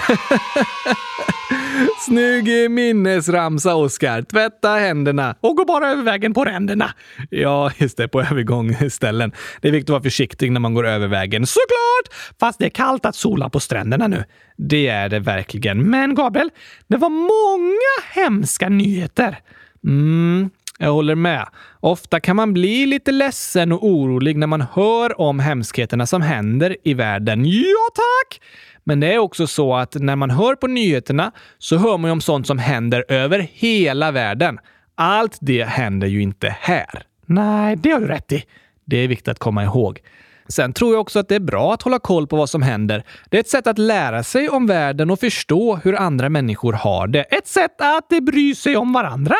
Snygg 2.06 2.70
minnesramsa, 2.70 3.74
Oskar. 3.74 4.22
Tvätta 4.22 4.68
händerna 4.68 5.36
och 5.40 5.56
gå 5.56 5.64
bara 5.64 5.90
över 5.90 6.02
vägen 6.02 6.34
på 6.34 6.44
ränderna. 6.44 6.90
Ja, 7.30 7.70
just 7.76 7.96
det, 7.96 8.08
på 8.08 8.20
övergångsställen. 8.20 9.32
Det 9.60 9.68
är 9.68 9.72
viktigt 9.72 9.90
att 9.90 9.92
vara 9.92 10.02
försiktig 10.02 10.52
när 10.52 10.60
man 10.60 10.74
går 10.74 10.86
över 10.86 11.08
vägen. 11.08 11.46
Såklart! 11.46 12.36
Fast 12.40 12.58
det 12.58 12.64
är 12.64 12.70
kallt 12.70 13.06
att 13.06 13.16
sola 13.16 13.50
på 13.50 13.60
stränderna 13.60 14.08
nu. 14.08 14.24
Det 14.56 14.88
är 14.88 15.08
det 15.08 15.18
verkligen. 15.18 15.90
Men 15.90 16.14
Gabriel, 16.14 16.50
det 16.86 16.96
var 16.96 17.10
många 17.10 18.24
hemska 18.24 18.68
nyheter. 18.68 19.38
Mm, 19.84 20.50
jag 20.78 20.92
håller 20.92 21.14
med. 21.14 21.48
Ofta 21.80 22.20
kan 22.20 22.36
man 22.36 22.52
bli 22.52 22.86
lite 22.86 23.12
ledsen 23.12 23.72
och 23.72 23.86
orolig 23.86 24.36
när 24.36 24.46
man 24.46 24.60
hör 24.60 25.20
om 25.20 25.40
hemskheterna 25.40 26.06
som 26.06 26.22
händer 26.22 26.76
i 26.84 26.94
världen. 26.94 27.44
Ja, 27.44 27.88
tack! 27.94 28.40
Men 28.84 29.00
det 29.00 29.14
är 29.14 29.18
också 29.18 29.46
så 29.46 29.74
att 29.74 29.94
när 29.94 30.16
man 30.16 30.30
hör 30.30 30.54
på 30.54 30.66
nyheterna 30.66 31.32
så 31.58 31.76
hör 31.76 31.98
man 31.98 32.08
ju 32.08 32.12
om 32.12 32.20
sånt 32.20 32.46
som 32.46 32.58
händer 32.58 33.04
över 33.08 33.48
hela 33.52 34.10
världen. 34.10 34.58
Allt 34.94 35.38
det 35.40 35.64
händer 35.64 36.06
ju 36.06 36.22
inte 36.22 36.56
här. 36.60 37.02
Nej, 37.26 37.76
det 37.76 37.90
har 37.90 38.00
du 38.00 38.06
rätt 38.06 38.32
i. 38.32 38.44
Det 38.84 38.96
är 38.96 39.08
viktigt 39.08 39.28
att 39.28 39.38
komma 39.38 39.64
ihåg. 39.64 40.00
Sen 40.48 40.72
tror 40.72 40.92
jag 40.92 41.00
också 41.00 41.18
att 41.18 41.28
det 41.28 41.34
är 41.34 41.40
bra 41.40 41.74
att 41.74 41.82
hålla 41.82 41.98
koll 41.98 42.26
på 42.26 42.36
vad 42.36 42.50
som 42.50 42.62
händer. 42.62 43.04
Det 43.30 43.36
är 43.36 43.40
ett 43.40 43.48
sätt 43.48 43.66
att 43.66 43.78
lära 43.78 44.22
sig 44.22 44.48
om 44.48 44.66
världen 44.66 45.10
och 45.10 45.20
förstå 45.20 45.76
hur 45.76 45.96
andra 45.96 46.28
människor 46.28 46.72
har 46.72 47.06
det. 47.06 47.22
Ett 47.22 47.46
sätt 47.46 47.80
att 47.80 48.08
bry 48.08 48.54
sig 48.54 48.76
om 48.76 48.92
varandra. 48.92 49.34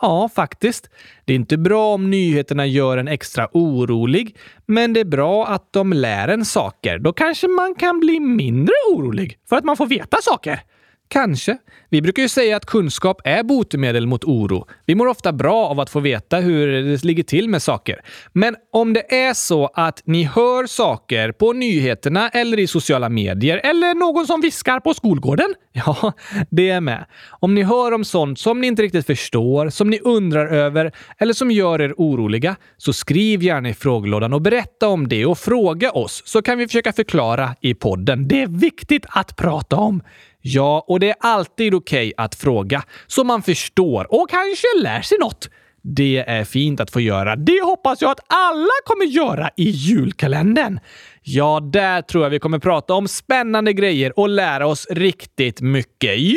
Ja, 0.00 0.28
faktiskt. 0.28 0.90
Det 1.24 1.32
är 1.32 1.36
inte 1.36 1.58
bra 1.58 1.94
om 1.94 2.10
nyheterna 2.10 2.66
gör 2.66 2.98
en 2.98 3.08
extra 3.08 3.48
orolig, 3.52 4.36
men 4.66 4.92
det 4.92 5.00
är 5.00 5.04
bra 5.04 5.46
att 5.46 5.72
de 5.72 5.92
lär 5.92 6.28
en 6.28 6.44
saker. 6.44 6.98
Då 6.98 7.12
kanske 7.12 7.48
man 7.48 7.74
kan 7.74 8.00
bli 8.00 8.20
mindre 8.20 8.74
orolig 8.92 9.38
för 9.48 9.56
att 9.56 9.64
man 9.64 9.76
får 9.76 9.86
veta 9.86 10.16
saker. 10.22 10.60
Kanske. 11.08 11.58
Vi 11.92 12.02
brukar 12.02 12.22
ju 12.22 12.28
säga 12.28 12.56
att 12.56 12.66
kunskap 12.66 13.20
är 13.24 13.42
botemedel 13.42 14.06
mot 14.06 14.24
oro. 14.24 14.66
Vi 14.86 14.94
mår 14.94 15.06
ofta 15.06 15.32
bra 15.32 15.66
av 15.66 15.80
att 15.80 15.90
få 15.90 16.00
veta 16.00 16.36
hur 16.36 16.66
det 16.82 17.04
ligger 17.04 17.22
till 17.22 17.48
med 17.48 17.62
saker. 17.62 18.00
Men 18.32 18.56
om 18.72 18.92
det 18.92 19.14
är 19.14 19.34
så 19.34 19.66
att 19.74 20.02
ni 20.04 20.24
hör 20.24 20.66
saker 20.66 21.32
på 21.32 21.52
nyheterna 21.52 22.28
eller 22.28 22.58
i 22.58 22.66
sociala 22.66 23.08
medier 23.08 23.60
eller 23.64 23.94
någon 23.94 24.26
som 24.26 24.40
viskar 24.40 24.80
på 24.80 24.94
skolgården? 24.94 25.54
Ja, 25.72 26.12
det 26.50 26.70
är 26.70 26.80
med. 26.80 27.04
Om 27.30 27.54
ni 27.54 27.62
hör 27.62 27.92
om 27.92 28.04
sånt 28.04 28.38
som 28.38 28.60
ni 28.60 28.66
inte 28.66 28.82
riktigt 28.82 29.06
förstår, 29.06 29.68
som 29.68 29.90
ni 29.90 30.00
undrar 30.00 30.46
över 30.46 30.92
eller 31.18 31.34
som 31.34 31.50
gör 31.50 31.80
er 31.80 31.94
oroliga, 31.96 32.56
så 32.76 32.92
skriv 32.92 33.42
gärna 33.42 33.68
i 33.68 33.74
frågelådan 33.74 34.32
och 34.32 34.42
berätta 34.42 34.88
om 34.88 35.08
det 35.08 35.26
och 35.26 35.38
fråga 35.38 35.90
oss 35.90 36.22
så 36.26 36.42
kan 36.42 36.58
vi 36.58 36.66
försöka 36.66 36.92
förklara 36.92 37.54
i 37.60 37.74
podden. 37.74 38.28
Det 38.28 38.42
är 38.42 38.46
viktigt 38.46 39.06
att 39.08 39.36
prata 39.36 39.76
om. 39.76 40.02
Ja, 40.42 40.84
och 40.88 41.00
det 41.00 41.10
är 41.10 41.16
alltid 41.20 41.72
okej 41.80 42.08
okay 42.08 42.24
att 42.24 42.34
fråga 42.34 42.82
så 43.06 43.24
man 43.24 43.42
förstår 43.42 44.14
och 44.14 44.30
kanske 44.30 44.66
lär 44.82 45.02
sig 45.02 45.18
något. 45.18 45.48
Det 45.82 46.24
är 46.26 46.44
fint 46.44 46.80
att 46.80 46.90
få 46.90 47.00
göra. 47.00 47.36
Det 47.36 47.62
hoppas 47.62 48.02
jag 48.02 48.10
att 48.10 48.20
alla 48.26 48.70
kommer 48.84 49.04
göra 49.04 49.50
i 49.56 49.70
julkalendern. 49.70 50.80
Ja, 51.22 51.60
där 51.72 52.02
tror 52.02 52.24
jag 52.24 52.30
vi 52.30 52.38
kommer 52.38 52.58
prata 52.58 52.94
om 52.94 53.08
spännande 53.08 53.72
grejer 53.72 54.18
och 54.18 54.28
lära 54.28 54.66
oss 54.66 54.86
riktigt 54.90 55.60
mycket. 55.60 56.20
Ja, 56.20 56.36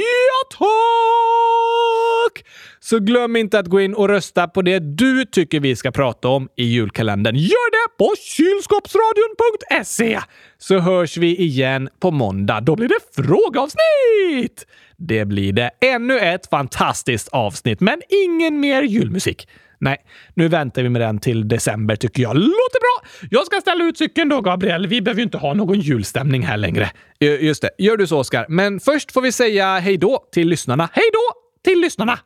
tack! 0.50 2.46
Så 2.80 3.00
glöm 3.00 3.36
inte 3.36 3.60
att 3.60 3.68
gå 3.68 3.82
in 3.82 3.94
och 3.94 4.10
rösta 4.10 4.48
på 4.48 4.62
det 4.62 4.80
du 4.80 5.26
tycker 5.26 5.60
vi 5.60 5.76
ska 5.76 5.92
prata 5.92 6.28
om 6.28 6.50
i 6.58 6.64
julkalendern. 6.64 7.36
Gör 7.36 7.72
det 7.72 7.98
på 7.98 8.14
kylskåpsradion.se! 8.20 10.20
Så 10.58 10.80
hörs 10.80 11.18
vi 11.18 11.38
igen 11.38 11.90
på 12.00 12.12
måndag. 12.12 12.62
Då 12.62 12.76
blir 12.76 12.88
det 12.88 13.24
frågeavsnitt! 13.24 14.66
Det 15.08 15.26
blir 15.26 15.54
det. 15.54 15.72
Ännu 15.82 16.20
ett 16.20 16.50
fantastiskt 16.50 17.28
avsnitt, 17.28 17.80
men 17.80 18.02
ingen 18.10 18.60
mer 18.60 18.84
julmusik. 18.84 19.48
Nej, 19.80 19.98
nu 20.34 20.48
väntar 20.48 20.84
vi 20.84 20.90
med 20.90 21.02
den 21.02 21.20
till 21.20 21.48
december 21.48 21.96
tycker 21.96 22.24
jag. 22.24 22.36
Låter 22.36 22.80
bra! 22.80 23.10
Jag 23.32 23.46
ska 23.46 23.62
ställa 23.62 23.84
ut 23.84 23.98
cykeln 23.98 24.30
då, 24.30 24.42
Gabriel. 24.42 24.88
Vi 24.88 25.02
behöver 25.02 25.20
ju 25.20 25.24
inte 25.24 25.38
ha 25.38 25.54
någon 25.54 25.80
julstämning 25.80 26.44
här 26.44 26.58
längre. 26.58 26.92
Just 27.20 27.62
det, 27.62 27.70
gör 27.78 27.98
du 27.98 28.08
så, 28.08 28.20
Oskar. 28.20 28.46
Men 28.50 28.80
först 28.80 29.12
får 29.12 29.22
vi 29.22 29.32
säga 29.32 29.80
hej 29.80 29.98
då 29.98 30.24
till 30.32 30.48
lyssnarna. 30.48 30.90
Hej 30.94 31.06
då 31.14 31.40
till 31.72 31.82
lyssnarna! 31.82 32.20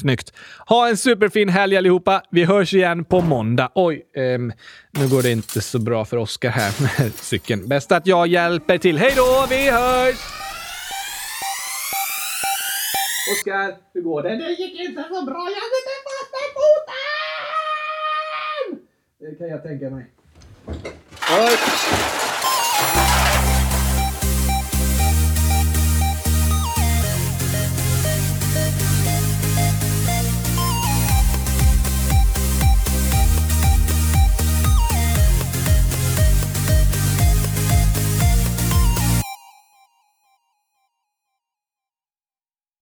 Snyggt. 0.00 0.32
Ha 0.66 0.88
en 0.88 0.96
superfin 0.96 1.48
helg 1.48 1.76
allihopa. 1.76 2.22
Vi 2.30 2.44
hörs 2.44 2.74
igen 2.74 3.04
på 3.04 3.20
måndag. 3.20 3.72
Oj, 3.74 4.02
um, 4.16 4.52
nu 4.90 5.08
går 5.08 5.22
det 5.22 5.30
inte 5.30 5.60
så 5.60 5.78
bra 5.78 6.04
för 6.04 6.16
Oskar 6.16 6.50
här 6.50 6.72
med 6.82 7.14
cykeln. 7.14 7.68
Bäst 7.68 7.92
att 7.92 8.06
jag 8.06 8.26
hjälper 8.26 8.78
till. 8.78 8.98
Hej 8.98 9.12
då, 9.16 9.46
vi 9.50 9.70
hörs! 9.70 10.45
Oskar, 13.32 13.76
hur 13.92 14.02
går 14.02 14.22
det? 14.22 14.36
Det 14.36 14.50
gick 14.50 14.80
inte 14.80 15.02
så 15.02 15.24
bra. 15.24 15.48
Jag 15.58 15.66
sitter 15.74 15.98
fast 16.06 16.34
i 16.42 16.46
foten! 16.58 16.96
Det 19.18 19.38
kan 19.38 19.48
jag 19.48 19.62
tänka 19.62 19.90
mig. 19.90 20.04
Oj. 21.30 21.56